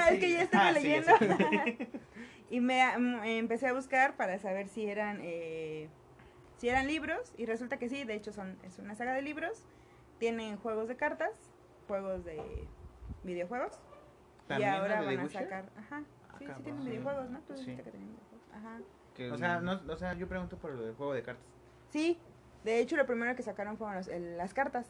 [0.08, 0.14] sí.
[0.14, 1.12] es que ya estaba Ah, leyendo.
[2.50, 5.88] y me mm, empecé a buscar para saber si eran eh,
[6.58, 9.66] si eran libros y resulta que sí, de hecho son es una saga de libros.
[10.18, 11.30] Tienen juegos de cartas,
[11.88, 12.40] juegos de
[13.24, 13.72] videojuegos
[14.44, 16.02] y ¿También la ahora van a sacar, ajá.
[16.30, 17.40] Ah, Sí, sí tienen videojuegos, ¿no?
[17.40, 18.48] Tú dijiste que tenían videojuegos.
[18.54, 18.78] Ajá.
[19.14, 21.44] Que O el- sea, no, o sea, yo pregunto por lo del juego de cartas.
[21.90, 22.18] Sí,
[22.64, 24.86] de hecho lo primero que sacaron fueron los- el- las cartas.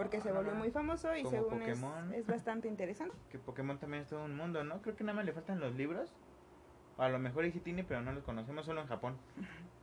[0.00, 2.14] Porque Ah, se no volvió muy famoso y Como según es, Pokémon.
[2.14, 3.14] es bastante interesante.
[3.30, 4.80] Que Pokémon también es todo un mundo, ¿no?
[4.80, 6.14] Creo que nada más le faltan los libros
[6.96, 9.18] O a lo mejor ahí sí tiene, pero no los conocemos solo en Japón.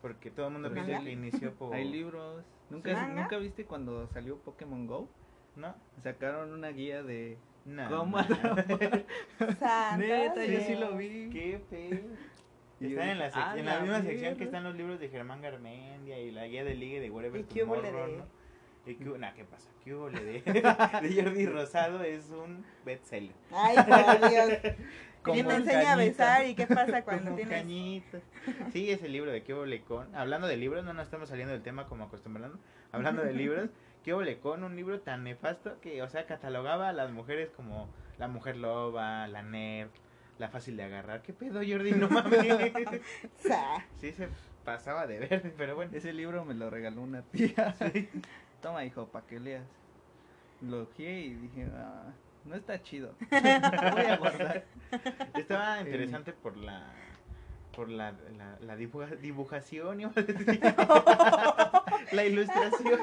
[0.01, 1.05] Porque todo el mundo Pero piensa ¿Manga?
[1.05, 1.76] que inició por...
[1.76, 2.43] Hay libros.
[2.72, 3.22] ¿Nunca, ¿Manga?
[3.22, 5.07] ¿Nunca viste cuando salió Pokémon Go?
[5.55, 5.76] ¿No?
[6.01, 7.88] Sacaron una guía de No.
[7.89, 9.05] cómo atrapar.
[9.59, 11.30] Santo Neta, yo sí lo vi.
[11.32, 11.99] Qué feo.
[12.80, 14.38] Y Están en la, "Ah, en la la misma sección mierda".
[14.38, 17.43] que están los libros de Germán Garmendia y la guía de Ligue de Wherever ¿Y
[17.45, 18.26] Tomorrow, de- ¿no?
[18.88, 19.70] ¿Y qué, nah, ¿qué pasa?
[19.84, 20.42] ¿Qué hubo le de,
[21.02, 22.02] de Jordi Rosado?
[22.04, 23.36] Es un bestseller.
[23.52, 24.60] Ay, por Dios.
[25.22, 27.54] Como ¿Quién te un enseña a besar y qué pasa cuando Como tienes...
[27.54, 28.22] cañito.
[28.72, 30.16] Sí, ese libro de qué hubo con.
[30.16, 32.58] Hablando de libros, no nos estamos saliendo del tema como acostumbrando.
[32.94, 33.70] Hablando de libros,
[34.06, 37.90] qué hubo con un libro tan nefasto que, o sea, catalogaba a las mujeres como
[38.18, 39.90] la mujer loba, la nerd,
[40.38, 41.24] la fácil de agarrar.
[41.24, 41.92] ¿Qué pedo, Jordi?
[41.92, 42.72] No mames.
[43.98, 44.30] Sí, se
[44.64, 45.92] pasaba de ver, pero bueno.
[45.94, 47.76] Ese libro me lo regaló una tía.
[48.62, 49.66] Toma, hijo, para que leas.
[50.62, 52.12] Lo ojé y dije, ah,
[52.45, 53.14] no está chido.
[53.32, 54.66] Voy a guardar.
[55.36, 56.91] Estaba interesante por la
[57.76, 60.60] por la, la, la dibuja- dibujación, iba a decir.
[62.12, 62.99] la ilustración.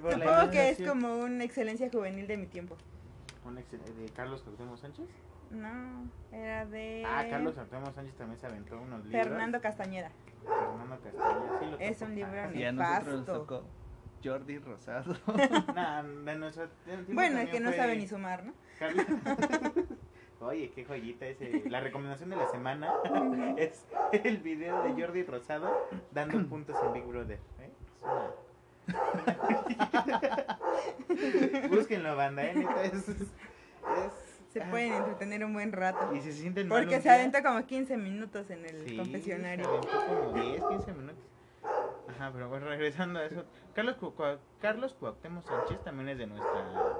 [0.00, 2.76] Por la Supongo que es como una excelencia juvenil de mi tiempo.
[3.44, 5.06] Un ex- de Carlos Cuauhtémoc Sánchez.
[5.50, 7.02] No, era de...
[7.04, 9.22] Ah, Carlos Cuauhtémoc Sánchez también se aventó unos libros.
[9.26, 10.12] Fernando Castañeda.
[10.44, 13.40] Fernando Castañeda, sí lo Es un libro Ah, Y a nosotros nos Nefasto.
[13.40, 13.64] tocó
[14.22, 15.14] Jordi Rosado.
[15.74, 18.52] Nah, de nuestro tiempo Bueno, también que no fue sabe ni sumar, ¿no?
[18.78, 19.06] Carlos-
[20.40, 21.62] Oye, qué joyita ese.
[21.70, 22.92] La recomendación de la semana
[23.56, 27.38] es el video de Jordi Rosado dando puntos en Big Brother.
[27.60, 27.70] ¿eh?
[31.08, 32.54] Es una- Búsquenlo, banda, ¿eh?
[32.84, 33.28] Es, es-
[34.52, 36.12] Se ah, pueden entretener un buen rato.
[36.14, 39.80] Y se sienten Porque se día- aventa como 15 minutos en el Sí, confesionario.
[40.08, 41.24] como 10, 15 minutos.
[42.08, 43.44] Ajá, pero bueno, regresando a eso.
[43.74, 46.98] Carlos, Cu- Cua- Carlos Cuauhtémoc Sánchez también es de nuestra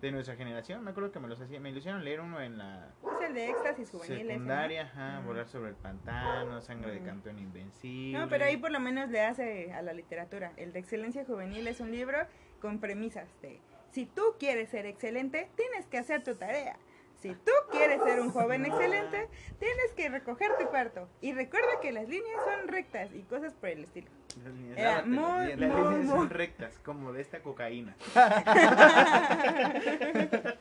[0.00, 0.82] de nuestra generación.
[0.82, 3.34] Me acuerdo que me los hacía, me lo hicieron leer uno en la Es el
[3.34, 4.14] de éxtasis juvenil.
[4.16, 4.30] ese, ¿no?
[4.32, 5.28] secundaria, ajá, Ujú.
[5.28, 8.18] volar sobre el pantano, sangre de campeón invencible.
[8.18, 10.52] No, pero ahí por lo menos le hace a la literatura.
[10.56, 12.16] El de excelencia juvenil es un libro
[12.62, 16.76] con premisas de si tú quieres ser excelente, tienes que hacer tu tarea.
[17.20, 21.08] Si tú quieres ser un joven excelente, tienes que recoger tu cuarto.
[21.20, 24.08] Y recuerda que las líneas son rectas y cosas por el estilo.
[24.42, 25.60] Las líneas, Era Lávatelo muy, bien.
[25.60, 27.94] las muy, líneas muy- son rectas, como de esta cocaína.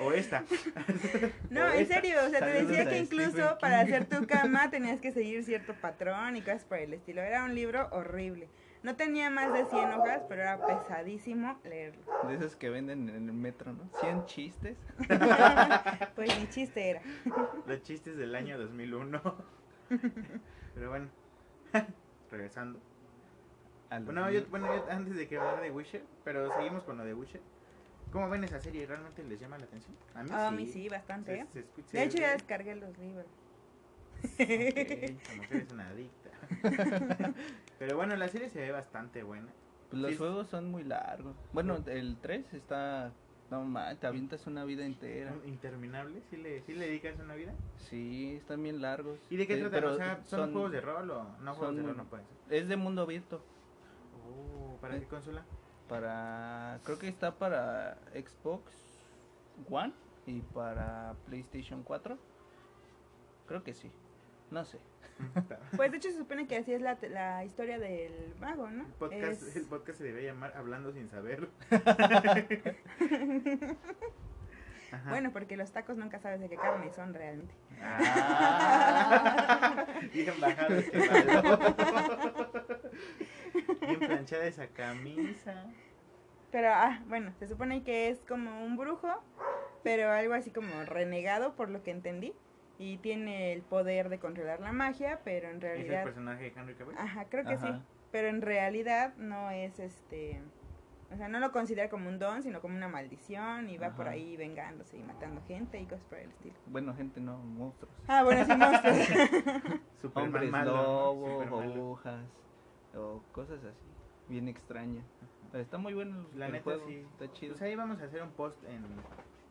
[0.00, 0.44] o esta.
[1.50, 1.94] No, O en esta.
[1.94, 5.74] serio, o sea, te decía que incluso para hacer tu cama tenías que seguir cierto
[5.74, 7.22] patrón y cosas por el estilo.
[7.22, 8.48] Era un libro horrible.
[8.84, 12.02] No tenía más de 100 hojas, pero era pesadísimo leerlo.
[12.28, 13.88] De esos que venden en el metro, ¿no?
[14.00, 14.76] 100 chistes.
[16.14, 17.00] Pues mi chiste era.
[17.66, 19.20] Los chistes del año 2001.
[20.74, 21.08] Pero bueno,
[22.30, 22.78] regresando.
[23.90, 27.04] a Bueno, yo, bueno, yo antes de que hablar de Witcher, pero seguimos con lo
[27.04, 27.40] de Witcher.
[28.12, 28.86] ¿Cómo ven esa serie?
[28.86, 29.96] ¿Realmente les llama la atención?
[30.14, 30.54] A mí A sí.
[30.56, 31.34] mí sí, bastante.
[31.36, 31.46] ¿eh?
[31.52, 33.26] Se- se escucha- De hecho, ya descargué los libros.
[34.24, 36.23] Ok, la mujer es una adicta.
[37.78, 39.48] Pero bueno, la serie se ve bastante buena.
[39.90, 40.16] Pues los sí.
[40.16, 41.36] juegos son muy largos.
[41.52, 43.12] Bueno, el 3 está...
[43.50, 45.30] No man, te avientas una vida entera.
[45.30, 46.24] Son interminables.
[46.30, 47.52] ¿Sí le, sí le dedicas una vida?
[47.76, 49.20] Sí, están bien largos.
[49.30, 49.80] ¿Y de qué Sí, tratan?
[49.80, 51.96] pero O sea, ¿son, juegos de rol o no juegos de rol?
[51.96, 52.54] No pueden ser.
[52.54, 53.44] Es de mundo abierto.
[54.26, 55.00] Oh, ¿Para Eh.
[55.00, 55.44] qué consola?
[55.88, 56.80] Para...
[56.84, 58.72] Creo que está para Xbox
[59.70, 59.92] One
[60.26, 62.18] y para PlayStation 4.
[63.46, 63.90] Creo que sí.
[64.54, 64.78] No sé.
[65.76, 68.84] Pues de hecho se supone que así es la, la historia del mago, ¿no?
[68.84, 71.48] El podcast, Es- el podcast se debe llamar Hablando sin saber.
[74.92, 75.10] Ajá.
[75.10, 77.52] Bueno, porque los tacos nunca sabes de qué carne son realmente.
[77.80, 81.76] Ah, bien bajado este balón.
[83.80, 85.66] Bien planchada esa camisa.
[86.52, 89.08] Pero, ah, bueno, se supone que es como un brujo,
[89.82, 92.32] pero algo así como renegado, por lo que entendí.
[92.78, 96.04] Y tiene el poder de controlar la magia, pero en ¿Es el realidad...
[96.04, 96.98] personaje de Henry Cavill?
[96.98, 97.66] Ajá, creo que sí.
[98.10, 100.40] Pero en realidad no es este...
[101.12, 104.08] O sea, no lo considera como un don, sino como una maldición y va por
[104.08, 106.54] ahí vengándose y matando gente y cosas por el estilo.
[106.66, 107.94] Bueno, gente no, monstruos.
[108.08, 108.98] Ah, bueno, sí, monstruos.
[110.14, 110.82] Hombres malo, ¿no?
[110.82, 111.74] lobo, Superman lobo.
[111.74, 112.24] brujas
[112.96, 113.86] o cosas así.
[114.28, 115.04] Bien extrañas.
[115.52, 116.86] Pero está muy bueno el, La el neta juego.
[116.88, 117.06] sí.
[117.12, 117.52] Está chido.
[117.52, 118.84] Pues ahí vamos a hacer un post en,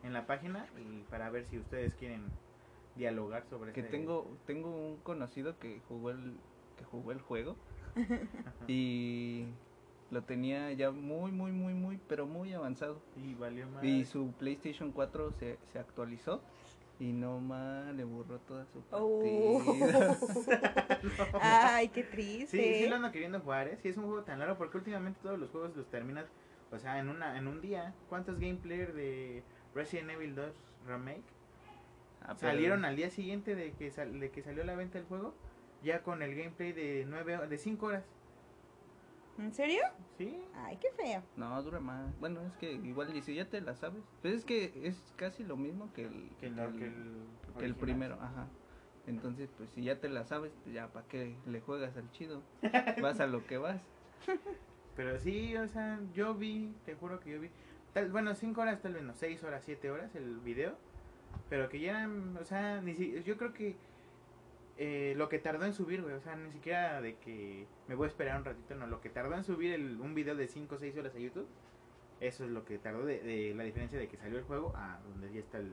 [0.02, 2.26] en la página y para ver si ustedes quieren
[2.96, 6.36] dialogar sobre que tengo tengo un conocido que jugó el
[6.76, 7.56] que jugó el juego
[8.68, 9.46] y
[10.10, 13.84] lo tenía ya muy muy muy muy pero muy avanzado Y valió más.
[13.84, 16.40] y su PlayStation 4 se, se actualizó
[17.00, 19.60] y no más le borró toda su Oh.
[21.40, 22.56] Ay, qué triste.
[22.56, 23.78] Sí, sí lo ando queriendo jugar, ¿eh?
[23.82, 26.26] Sí, es un juego tan largo porque últimamente todos los juegos los terminas,
[26.70, 27.94] o sea, en una en un día.
[28.08, 29.42] ¿Cuántos gameplay de
[29.74, 30.54] Resident Evil 2
[30.86, 31.22] Remake?
[32.24, 34.98] Ah, pero- salieron al día siguiente de que, sal- de que salió a la venta
[34.98, 35.34] el juego,
[35.82, 38.04] ya con el gameplay de nueve, de 5 horas.
[39.36, 39.82] ¿En serio?
[40.16, 41.22] Sí, Ay, qué feo.
[41.36, 42.18] No, dura más.
[42.20, 44.02] Bueno, es que igual y si ya te la sabes.
[44.22, 46.92] Pues es que es casi lo mismo que el, que el, que el- que el,
[47.58, 47.74] que el original.
[47.76, 48.46] primero, ajá.
[49.06, 52.42] Entonces, pues si ya te la sabes, pues ya para qué le juegas al chido.
[53.02, 53.82] Vas a lo que vas.
[54.96, 57.50] Pero sí, o sea, yo vi, te juro que yo vi,
[57.92, 60.76] tal, bueno, 5 horas, tal vez no, 6 horas, 7 horas el video,
[61.48, 62.08] pero que ya
[62.40, 63.76] o sea, ni si, yo creo que
[64.76, 68.06] eh, lo que tardó en subir, güey, o sea, ni siquiera de que me voy
[68.06, 70.74] a esperar un ratito, no, lo que tardó en subir el, un video de 5
[70.74, 71.46] o 6 horas a YouTube,
[72.20, 74.98] eso es lo que tardó de, de la diferencia de que salió el juego a
[75.10, 75.72] donde ya está el,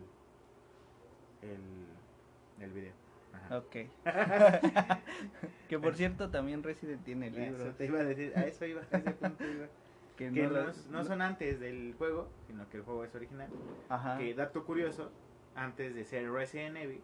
[1.42, 2.94] el, el video.
[3.34, 3.58] Ajá.
[3.60, 3.76] Ok.
[5.70, 7.78] que por cierto, también Resident tiene Eso libros.
[7.78, 9.68] te iba a decir, a eso iba, a ese punto iba.
[10.18, 13.16] Que que no, no, las- no son antes del juego, sino que el juego es
[13.16, 13.50] original.
[13.90, 14.18] Ajá.
[14.20, 15.10] Que dato curioso,
[15.56, 17.04] antes de ser Resident Evil,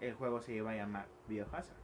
[0.00, 1.76] el juego se iba a llamar Biohazard.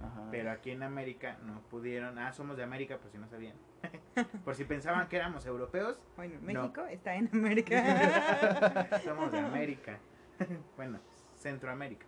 [0.00, 0.28] Ajá.
[0.30, 2.18] Pero aquí en América no pudieron.
[2.18, 3.54] Ah, somos de América, por si no sabían.
[4.44, 6.42] por si pensaban que éramos europeos, Bueno, No.
[6.42, 9.00] México está en América.
[9.04, 9.98] somos de América.
[10.76, 10.98] bueno,
[11.34, 12.06] Centroamérica.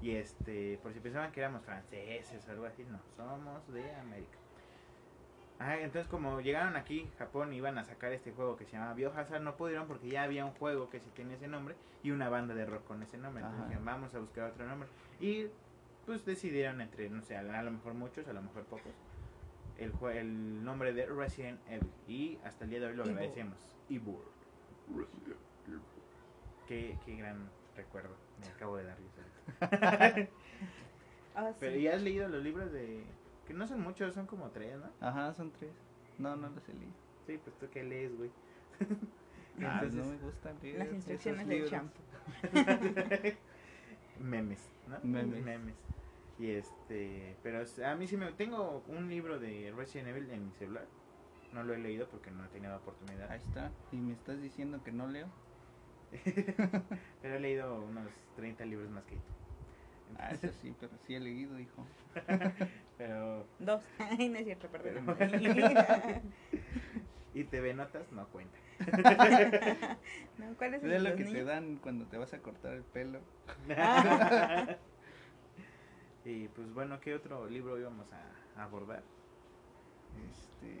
[0.00, 4.38] Y este, por si pensaban que éramos franceses o algo así, no, somos de América.
[5.64, 9.42] Ah, entonces como llegaron aquí, Japón, iban a sacar este juego que se llama Biohazard,
[9.42, 12.52] no pudieron porque ya había un juego que sí tenía ese nombre y una banda
[12.54, 13.42] de rock con ese nombre.
[13.42, 13.68] Entonces Ajá.
[13.68, 14.88] dijeron, vamos a buscar otro nombre.
[15.20, 15.46] Y
[16.04, 18.92] pues decidieron entre, no sé, a lo mejor muchos, a lo mejor pocos,
[19.78, 21.92] el, jue- el nombre de Resident Evil.
[22.08, 23.14] Y hasta el día de hoy lo Evil.
[23.18, 23.58] agradecemos.
[23.88, 24.16] Evil.
[24.88, 25.38] Resident
[25.68, 25.80] Evil.
[26.66, 30.30] Qué, qué gran recuerdo me acabo de dar yo solito.
[31.34, 31.56] Ah, sí.
[31.60, 33.04] Pero ya has leído los libros de...
[33.46, 34.90] Que no son muchos, son como tres, ¿no?
[35.06, 35.72] Ajá, son tres.
[36.18, 36.92] No, no los he leído.
[37.26, 38.30] Sí, pues tú qué lees, güey.
[39.60, 42.00] Ah, Entonces, no me gustan leer Las instrucciones del champú.
[44.18, 44.98] memes, ¿no?
[45.02, 45.74] Memes.
[46.38, 50.52] Y este, pero a mí sí me tengo un libro de Resident Evil en mi
[50.52, 50.86] celular.
[51.52, 53.30] No lo he leído porque no he tenido oportunidad.
[53.30, 53.70] Ahí está.
[53.92, 55.28] Y me estás diciendo que no leo.
[57.22, 59.22] Pero he leído unos 30 libros más que tú.
[60.18, 61.84] Ah, eso sí, pero sí he leído, hijo.
[62.98, 63.82] Pero Dos.
[63.98, 65.16] Ay, no es cierto, perdón.
[67.34, 68.56] y TV Notas no cuenta.
[70.38, 71.46] no, ¿Cuál es Es lo que te niños?
[71.46, 73.20] dan cuando te vas a cortar el pelo.
[76.24, 79.02] y pues bueno, ¿qué otro libro íbamos a abordar?
[80.30, 80.78] Este.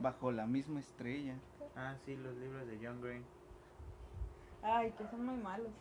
[0.00, 1.34] Bajo la misma estrella.
[1.76, 3.22] Ah, sí, los libros de John Green
[4.62, 5.72] Ay, que son muy malos.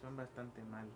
[0.00, 0.94] son bastante malos.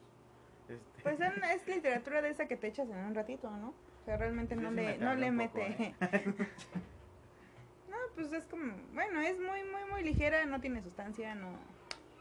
[0.69, 3.69] Este, Pues es literatura de esa que te echas en un ratito, ¿no?
[3.69, 5.67] O sea, realmente no sí le, no le poco, mete.
[5.83, 5.95] ¿eh?
[7.91, 11.59] no, pues es como, bueno, es muy, muy, muy ligera, no tiene sustancia, no,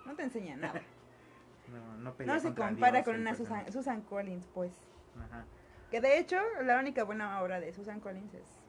[0.05, 0.81] no te enseña nada.
[1.71, 3.35] no, no, pelea No se compara Dios con una.
[3.35, 4.73] Susan, Susan Collins, pues.
[5.17, 5.45] Ajá.
[5.91, 8.59] Que de hecho, la única buena obra de Susan Collins es.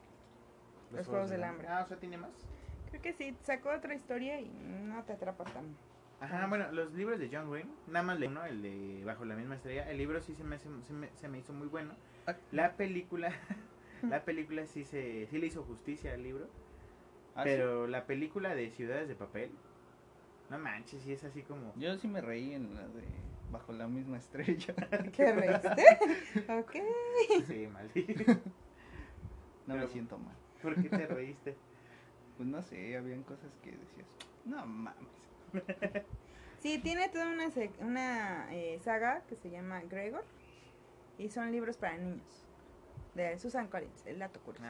[0.91, 1.67] Los Juegos del Hambre.
[1.67, 2.31] Ah, o sea, ¿tiene más?
[2.89, 5.75] Creo que sí, sacó otra historia y no te atrapas tan.
[6.21, 9.35] Ajá, bueno, los libros de John Green, nada más leí uno, el de Bajo la
[9.35, 9.89] misma estrella.
[9.89, 11.93] El libro sí se me, hace- se me, se me hizo muy bueno.
[12.25, 12.35] Ah.
[12.51, 13.31] La película,
[14.01, 16.47] la película sí se, sí le hizo justicia al libro.
[17.35, 17.49] Ah, sí.
[17.49, 19.51] pero la película de Ciudades de Papel,
[20.49, 21.73] no manches, sí es así como...
[21.75, 23.03] Yo sí me reí en la de
[23.51, 24.73] Bajo la misma estrella.
[25.13, 25.69] ¿Qué reíste?
[26.49, 26.75] ok.
[27.47, 28.33] Sí, maldito.
[29.67, 30.35] No me Pero- siento mal.
[30.61, 31.55] ¿Por qué te reíste?
[32.37, 34.07] Pues no sé, habían cosas que decías.
[34.45, 34.95] No mames.
[36.59, 37.45] Sí, tiene toda una,
[37.79, 40.23] una eh, saga que se llama Gregor
[41.19, 42.47] y son libros para niños.
[43.13, 44.65] De Susan Collins, el dato curioso.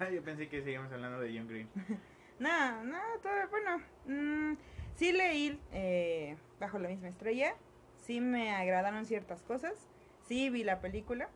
[0.00, 1.68] Ah, yo pensé que seguíamos hablando de John Green.
[2.38, 4.58] No, no, todo, bueno, mm,
[4.94, 7.54] sí leí eh, Bajo la misma estrella,
[7.96, 9.88] sí me agradaron ciertas cosas,
[10.26, 11.30] sí vi la película,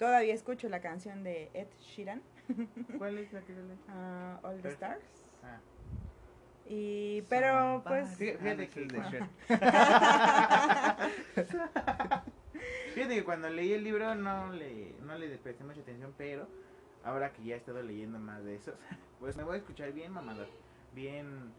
[0.00, 2.20] todavía escucho la canción de Ed Sheeran,
[2.98, 3.78] ¿Cuál es la que yo leí?
[3.88, 4.70] ah, All the.
[4.70, 5.60] Stars, Ah,
[6.66, 8.16] y pero pues...
[8.16, 9.00] Fíjate- Ah, no, fíjate que- de.
[9.10, 9.28] Shrek.
[12.94, 16.46] Fíjate que cuando leí el libro no le, no le presté mucha atención, pero
[17.02, 18.72] ahora que ya he estado leyendo más de eso,
[19.20, 20.46] pues me voy a escuchar bien mamador,
[20.94, 21.52] bien,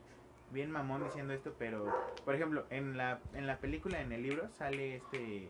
[0.51, 1.93] bien mamón diciendo esto, pero
[2.23, 5.49] por ejemplo, en la, en la película, en el libro, sale este,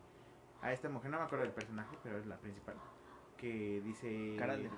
[0.62, 2.76] a esta mujer, no me acuerdo del personaje, pero es la principal,
[3.38, 4.36] que dice...
[4.40, 4.70] Cara de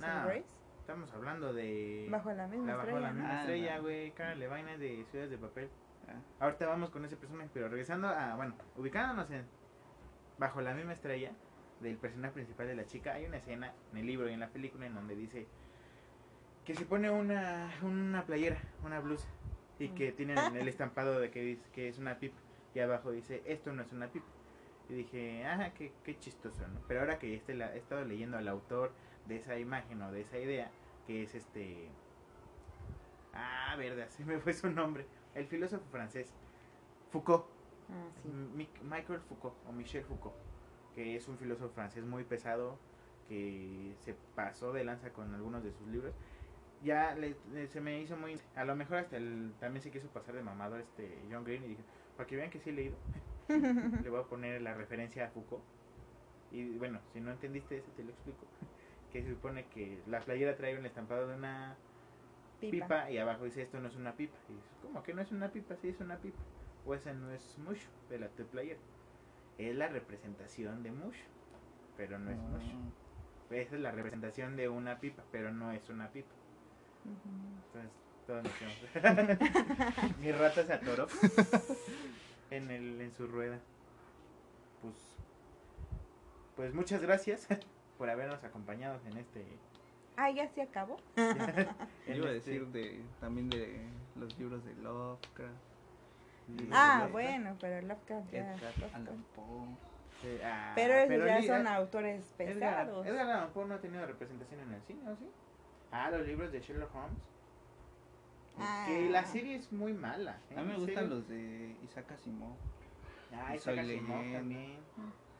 [0.00, 0.57] Nah, Grace,
[0.88, 2.08] Estamos hablando de...
[2.10, 3.82] Bajo la misma la bajo estrella, la misma Ah, estrella, no.
[3.82, 5.68] güey, cara de vaina de Ciudades de Papel.
[6.08, 9.44] Ah, Ahorita vamos con ese personaje, pero regresando a, bueno, ubicándonos en
[10.38, 11.32] bajo la misma estrella
[11.82, 14.48] del personaje principal de la chica, hay una escena en el libro y en la
[14.48, 15.46] película en donde dice
[16.64, 19.28] que se pone una, una playera, una blusa
[19.78, 22.38] y que tiene el estampado de que dice que es una pipa.
[22.74, 24.24] y abajo dice, esto no es una pipa.
[24.88, 26.80] Y dije, ah, qué, qué chistoso, ¿no?
[26.88, 28.90] Pero ahora que este la, he estado leyendo al autor
[29.28, 30.70] de esa imagen o de esa idea,
[31.06, 31.88] que es este...
[33.34, 35.06] Ah, verdad, se me fue su nombre.
[35.34, 36.32] El filósofo francés,
[37.10, 37.44] Foucault.
[37.90, 38.28] Ah, sí.
[38.82, 40.34] Michael Foucault o Michel Foucault,
[40.94, 42.78] que es un filósofo francés muy pesado
[43.28, 46.14] que se pasó de lanza con algunos de sus libros.
[46.82, 48.40] Ya le- le- se me hizo muy...
[48.56, 51.68] A lo mejor hasta el, también se quiso pasar de mamador este John Green y
[51.68, 51.82] dije,
[52.16, 52.96] para que vean que sí he leído,
[53.48, 55.62] le voy a poner la referencia a Foucault.
[56.50, 58.46] Y bueno, si no entendiste eso te lo explico.
[59.12, 61.76] Que se supone que la playera trae un estampado de una
[62.60, 62.86] Pipa.
[62.86, 64.36] pipa y abajo dice esto no es una pipa.
[64.48, 65.76] Y dices, ¿cómo que no es una pipa?
[65.76, 66.38] Sí es una pipa.
[66.84, 68.80] O esa no es mush de la tu playera.
[69.58, 71.16] Es la representación de mush,
[71.96, 72.72] pero no es mush.
[73.50, 76.30] Ah, Esa es la representación de una pipa, pero no es una pipa.
[77.66, 77.92] Entonces,
[78.26, 80.18] todos nos.
[80.18, 81.06] Mi rata se atoró
[82.50, 83.58] en, el, en su rueda.
[84.82, 84.94] Pues,
[86.56, 87.48] pues muchas gracias
[87.98, 89.44] por habernos acompañado en este...
[90.16, 90.96] Ah, ya se acabó.
[91.16, 93.82] Yo iba a este- decir de, también de
[94.16, 95.52] los libros de Lovecraft,
[96.72, 97.12] Ah, Lovecraft.
[97.12, 98.38] bueno, pero Lovecraft ya.
[98.54, 98.94] Edgar Lovecraft.
[98.94, 99.66] Allan Poe.
[100.22, 103.06] Sí, ah, Pero esos ya son ah, autores pesados.
[103.06, 105.28] Edgar Allan Poe no ha tenido representación en el cine, ¿o sí?
[105.92, 107.18] Ah, los libros de Sherlock Holmes.
[108.58, 108.84] Ah.
[108.88, 110.38] Que la serie es muy mala.
[110.50, 110.54] ¿eh?
[110.58, 111.10] A mí me gustan serio.
[111.10, 112.56] los de Isaac Asimov.
[113.32, 114.38] Ah, Soy Isaac Asimov Leyenda.
[114.38, 114.76] también.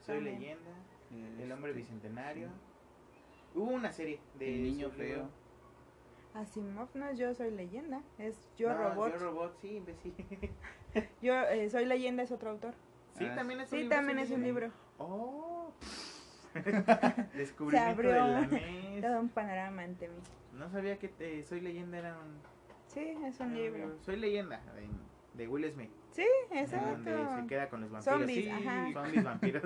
[0.07, 0.59] Soy También.
[1.11, 1.43] Leyenda.
[1.45, 2.49] El hombre este, bicentenario.
[2.49, 3.59] sí.
[3.59, 5.29] Hubo una serie de El niño feo.
[6.35, 9.13] Asimov no es Yo Soy Leyenda, es Yo No, Robot.
[9.13, 10.15] Yo Robot, sí, imbécil.
[11.23, 12.75] Yo eh, Soy Leyenda es otro autor.
[13.15, 13.97] Sí, Ah, también es un Sí, libro.
[13.97, 14.71] también es un libro.
[14.99, 15.73] Oh.
[17.35, 19.03] Descubrimiento abrió de la mes.
[19.03, 20.15] Todo un panorama ante mí.
[20.53, 22.39] No sabía que eh, Soy leyenda era un,
[22.87, 23.97] Sí, es un era libro.
[24.03, 24.87] Soy leyenda de,
[25.43, 25.91] de Will Smith.
[26.13, 27.47] Sí, Donde se exacto.
[27.49, 28.19] queda con los vampiros.
[28.19, 28.93] Zombies, sí, ajá.
[28.93, 29.63] zombies vampiros.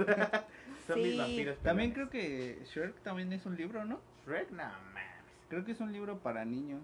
[0.86, 1.18] Zombies Sí.
[1.18, 1.58] vampiros.
[1.60, 4.00] También creo que Shrek también es un libro, ¿no?
[4.26, 5.04] Shrek, no mames.
[5.48, 6.80] Creo que es un libro para niños.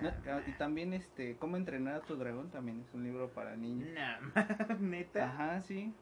[0.10, 3.54] No, ah, y también este, Cómo entrenar a tu dragón también es un libro para
[3.56, 3.88] niños.
[3.94, 4.34] no,
[4.80, 5.26] neta.
[5.30, 5.92] Ajá, sí.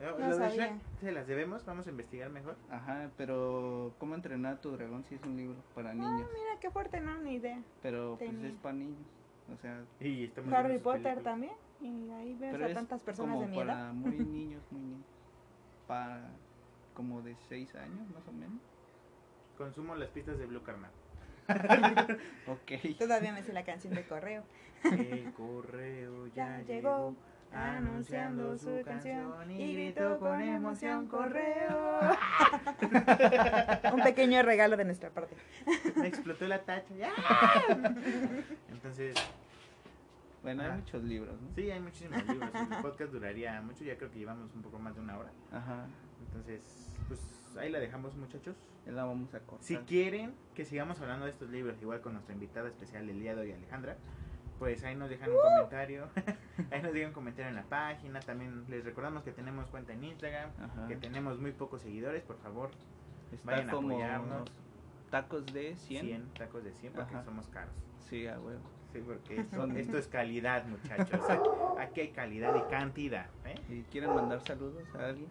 [0.00, 0.66] Lo No de sabía.
[0.68, 2.56] Shrek se las debemos, vamos a investigar mejor.
[2.70, 6.28] Ajá, pero Cómo entrenar a tu dragón sí es un libro para Ah, niños.
[6.32, 7.60] mira qué fuerte, no, ni idea.
[7.82, 8.98] Pero pues es para niños.
[9.52, 11.24] O sea, Y Harry Potter películas.
[11.24, 11.52] también.
[11.82, 13.66] Y ahí ves pero a tantas personas como de mi edad.
[13.66, 15.04] para muy niños, muy niños.
[15.86, 16.30] Para
[16.94, 18.60] como de 6 años más o menos.
[19.58, 20.90] Consumo las pistas de Blue Carman.
[22.46, 22.72] Ok.
[22.98, 24.42] Todavía me sé la canción de correo.
[24.84, 26.66] El correo ya, Ya llegó.
[27.10, 27.16] llegó
[27.52, 32.00] anunciando su canción y gritó con emoción correo.
[33.94, 35.36] Un pequeño regalo de nuestra parte.
[35.96, 36.94] Me explotó la tacha.
[36.96, 37.12] ¡Ya!
[38.72, 39.14] Entonces,
[40.42, 41.48] Bueno, hay muchos libros, ¿no?
[41.54, 42.50] sí, hay muchísimos libros.
[42.54, 43.84] El podcast duraría mucho.
[43.84, 45.30] Ya creo que llevamos un poco más de una hora.
[45.52, 45.86] Ajá.
[46.26, 47.20] Entonces, pues
[47.58, 48.56] ahí la dejamos, muchachos.
[48.86, 49.64] La vamos a cortar.
[49.66, 53.34] Si quieren que sigamos hablando de estos libros, igual con nuestra invitada especial el día
[53.34, 53.96] de hoy, Alejandra,
[54.58, 56.08] pues ahí nos dejan un comentario.
[56.70, 58.20] ahí nos dejan un comentario en la página.
[58.20, 60.86] También les recordamos que tenemos cuenta en Instagram, Ajá.
[60.86, 62.22] que tenemos muy pocos seguidores.
[62.22, 62.70] Por favor,
[63.32, 64.50] Está vayan a apoyarnos.
[65.10, 66.06] tacos de 100.
[66.06, 67.24] 100 tacos de 100 porque Ajá.
[67.24, 67.74] somos caros.
[68.00, 68.60] Sí, a huevo.
[68.92, 69.40] Sí, porque
[69.80, 71.20] esto, es calidad, muchachos.
[71.78, 73.28] Aquí hay calidad y cantidad.
[73.46, 73.54] ¿eh?
[73.70, 75.28] ¿Y quieren mandar saludos a alguien?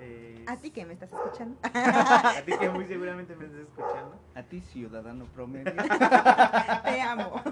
[0.00, 1.56] Eh, A ti que me estás escuchando.
[1.62, 4.18] a ti que muy seguramente me estás escuchando.
[4.34, 5.72] A ti, ciudadano promedio.
[6.84, 7.42] Te amo.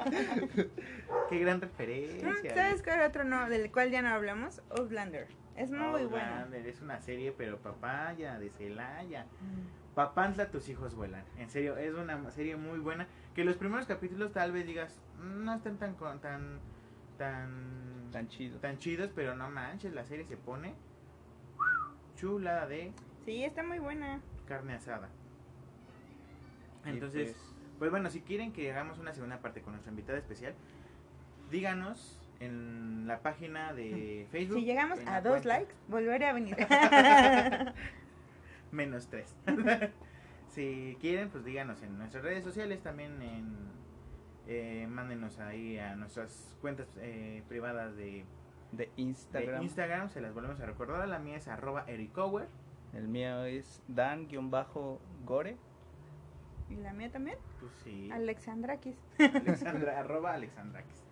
[1.28, 2.54] Qué gran Mm, referencia.
[2.54, 4.60] ¿Sabes cuál otro no, del cual ya no hablamos?
[4.70, 5.28] Outlander.
[5.56, 6.26] Es muy bueno.
[6.26, 9.26] Outlander, Es una serie, pero papaya, de Celaya.
[9.94, 11.24] Papantla, tus hijos vuelan.
[11.36, 13.06] En serio, es una serie muy buena.
[13.34, 16.60] Que los primeros capítulos tal vez digas, "Mm, no están tan, tan,
[17.18, 18.58] tan, Tan chido.
[18.58, 20.74] tan chidos, pero no manches, la serie se pone
[22.26, 22.92] chula de
[23.24, 24.20] Sí, está muy buena.
[24.46, 25.08] carne asada.
[26.84, 30.54] Entonces, pues, pues bueno, si quieren que hagamos una segunda parte con nuestra invitada especial,
[31.50, 34.58] díganos en la página de Facebook.
[34.60, 36.56] Si llegamos a dos cuenta- likes, volveré a venir.
[38.70, 39.34] Menos tres.
[40.48, 43.56] si quieren, pues díganos en nuestras redes sociales, también en
[44.46, 48.24] eh, mándenos ahí a nuestras cuentas eh, privadas de,
[48.72, 49.62] de de Instagram.
[49.62, 51.06] Instagram, se las volvemos a recordar.
[51.08, 52.48] La mía es arroba ericower.
[52.94, 55.56] El mío es Dan-Gore.
[56.68, 57.38] ¿Y la mía también?
[57.60, 58.10] Pues sí.
[58.10, 58.96] Alexandrakis.
[59.18, 61.02] Alexandra, arroba Alexandrakis.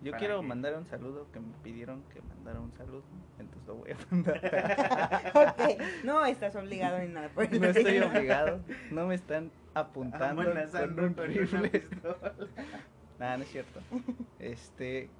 [0.00, 0.46] Yo ¿Para quiero qué?
[0.46, 3.02] mandar un saludo que me pidieron que mandara un saludo.
[3.38, 5.34] Entonces lo voy a mandar.
[5.34, 8.60] ok, no estás obligado ni nada por no estoy obligado.
[8.92, 11.88] No me están apuntando con un con una rifle.
[13.18, 13.80] Nada, no es cierto.
[14.38, 15.10] Este.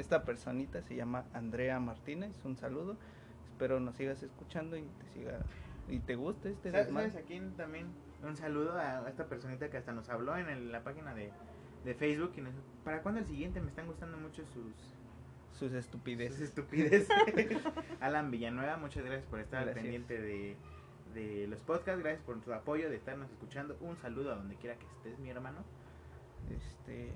[0.00, 2.96] Esta personita se llama Andrea Martínez, un saludo.
[3.46, 5.38] Espero nos sigas escuchando y te siga
[5.88, 6.86] y te guste este ¿Sabes,
[7.56, 7.86] también?
[8.22, 11.30] Un saludo a esta personita que hasta nos habló en el- la página de,
[11.84, 12.32] de Facebook.
[12.36, 12.54] Y nos,
[12.84, 13.60] ¿Para cuándo el siguiente?
[13.60, 14.74] Me están gustando mucho sus,
[15.52, 16.40] Sus sus estupideces.
[16.40, 17.08] estupideces.
[18.00, 20.56] Alan Villanueva, muchas gracias por estar al pendiente de,
[21.12, 22.00] de los podcasts.
[22.02, 23.76] Gracias por tu apoyo, de estarnos escuchando.
[23.80, 25.58] Un saludo a donde quiera que estés, mi hermano.
[26.50, 27.12] Este,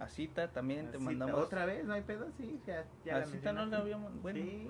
[0.00, 1.34] a Cita también te Así, mandamos.
[1.40, 1.84] ¿Otra vez?
[1.84, 2.26] ¿No hay pedo?
[2.36, 4.20] Sí, ya, ya a la Cita no la habíamos.
[4.22, 4.68] Bueno, Sí.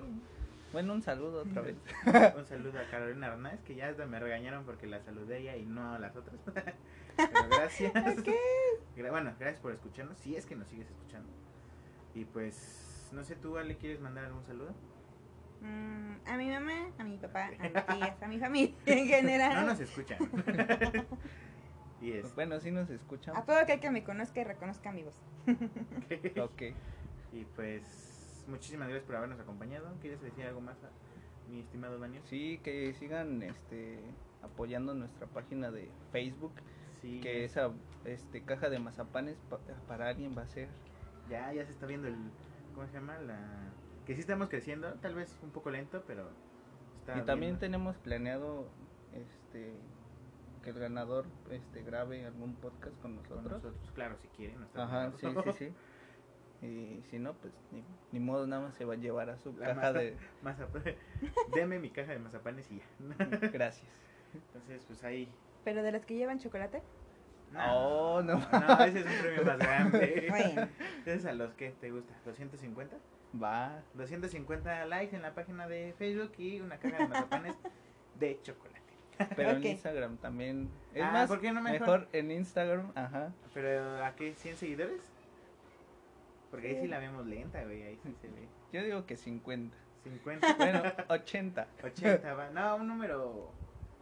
[0.71, 1.75] bueno, un saludo otra vez.
[2.37, 5.55] Un saludo a Carolina Arnaz, que ya hasta me regañaron porque la saludé a ella
[5.57, 6.35] y no a las otras.
[7.15, 7.93] Pero gracias.
[8.95, 11.29] Gra- Bueno, gracias por escucharnos, si es que nos sigues escuchando.
[12.13, 14.73] Y pues, no sé, ¿tú, Ale, quieres mandar algún saludo?
[15.61, 19.55] Mm, a mi mamá, a mi papá, a mis tías, a mi familia en general.
[19.55, 20.17] No nos escuchan.
[22.05, 22.35] Y es.
[22.35, 23.45] Bueno, sí nos A escuchamos.
[23.45, 25.15] todo aquel que me conozca y reconozca mi voz.
[26.41, 26.61] Ok.
[27.31, 29.93] y pues, muchísimas gracias por habernos acompañado.
[30.01, 30.89] ¿Quieres decir algo más, a
[31.49, 32.23] mi estimado Daniel?
[32.25, 33.99] Sí, que sigan este
[34.41, 36.53] apoyando nuestra página de Facebook,
[37.01, 37.71] Sí, que esa
[38.05, 40.69] este caja de mazapanes pa- para alguien va a ser.
[41.29, 42.15] ya, ya se está viendo el.
[42.73, 43.17] ¿Cómo se llama?
[43.19, 43.39] La.
[44.05, 46.29] Que sí estamos creciendo, tal vez un poco lento, pero.
[46.99, 47.59] Está y también viendo.
[47.59, 48.69] tenemos planeado
[49.13, 49.75] este
[50.65, 53.63] que el ganador este grabe algún podcast con Con nosotros.
[53.63, 54.57] nosotros, claro, si quieren.
[54.59, 55.73] no Ajá, sí, sí, sí.
[56.65, 59.53] Y si no, pues ni, ni modo, nada más se va a llevar a su
[59.53, 60.17] La caja maza- de...
[60.43, 60.95] Mazap-
[61.53, 63.25] Deme mi caja de mazapanes y ya.
[63.53, 63.87] Gracias.
[64.33, 65.29] Entonces, pues ahí.
[65.63, 66.81] Pero de las que llevan chocolate,
[67.57, 68.33] Oh, no.
[68.39, 70.25] No, ese es un premio más grande.
[70.29, 70.67] Bueno.
[70.97, 72.97] Entonces, a los que te gusta, 250.
[73.41, 73.81] Va.
[73.93, 77.55] 250 likes en la página de Facebook y una caja de mazapanes
[78.19, 78.74] de chocolate.
[79.35, 79.57] Pero Ok.
[79.57, 80.69] en Instagram también.
[80.93, 81.79] Es Ah, más, ¿por qué no mejor?
[81.81, 83.31] mejor en Instagram, ajá.
[83.53, 84.33] Pero, ¿a qué?
[84.35, 85.01] ¿100 seguidores?
[86.51, 87.83] Porque ahí sí la vemos lenta, güey.
[87.83, 88.47] Ahí sí se ve.
[88.71, 89.75] Yo digo que 50.
[90.03, 90.53] 50.
[90.57, 91.67] Bueno, 80.
[91.83, 92.49] 80, va.
[92.51, 93.51] No, un número.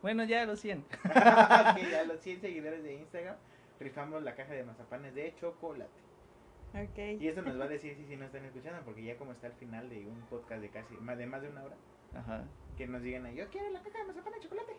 [0.01, 0.83] Bueno, ya los 100.
[0.83, 3.35] que a los 100 seguidores de Instagram
[3.79, 5.89] rifamos la caja de mazapanes de chocolate.
[6.73, 7.21] ok.
[7.21, 9.47] Y eso nos va a decir si, si no están escuchando, porque ya como está
[9.47, 11.75] al final de un podcast de casi más de más de una hora,
[12.15, 12.43] Ajá.
[12.77, 14.73] que nos digan ahí, yo quiero la caja de mazapán de chocolate.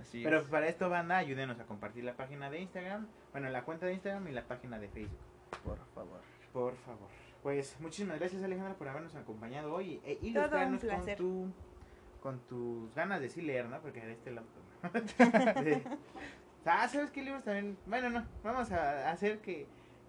[0.00, 0.44] Así Pero es.
[0.48, 4.28] para esto, banda, ayúdenos a compartir la página de Instagram, bueno, la cuenta de Instagram
[4.28, 5.18] y la página de Facebook,
[5.64, 6.20] Por favor.
[6.52, 7.08] por favor.
[7.42, 11.16] Pues muchísimas gracias, Alejandra, por habernos acompañado hoy e Todo un ilustrarnos con placer.
[11.18, 11.52] tu
[12.20, 13.80] con tus ganas de sí leer, ¿no?
[13.80, 14.46] Porque de este lado
[16.66, 17.76] ah, ¿sabes qué libros también?
[17.86, 19.66] Bueno, no, vamos a hacer que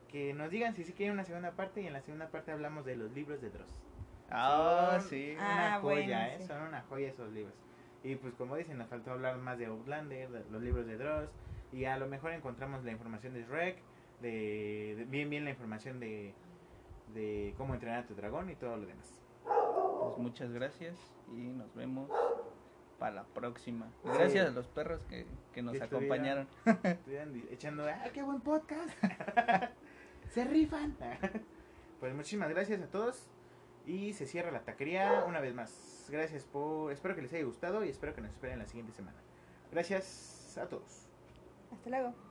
[0.10, 2.84] que nos digan si sí quieren una segunda parte y en la segunda parte hablamos
[2.84, 3.70] de los libros de Dross.
[4.32, 5.36] Ah, Son sí.
[5.38, 6.36] Una Ah, joya, bueno, ¿eh?
[6.40, 6.48] sí.
[6.48, 7.54] Son una joya esos libros.
[8.04, 11.30] Y pues como dicen, nos faltó hablar más de Outlander, de los libros de Dross.
[11.72, 13.78] Y a lo mejor encontramos la información de Shrek,
[14.22, 16.34] de, de- bien bien la información de,
[17.14, 19.22] de cómo entrenar a tu dragón y todo lo demás.
[19.44, 20.98] Pues muchas gracias
[21.32, 22.10] y nos vemos
[22.98, 23.88] para la próxima.
[24.04, 26.48] Gracias a los perros que, que nos Que estuvieron- acompañaron.
[26.84, 28.90] Estuvieran di- echando, ¡ah, qué buen podcast!
[30.30, 30.96] ¡Se rifan!
[32.00, 33.30] pues muchísimas gracias a todos.
[33.86, 35.99] Y se cierra la taquería una vez más.
[36.10, 36.92] Gracias por...
[36.92, 39.18] Espero que les haya gustado y espero que nos esperen la siguiente semana.
[39.72, 41.08] Gracias a todos.
[41.72, 42.29] Hasta luego.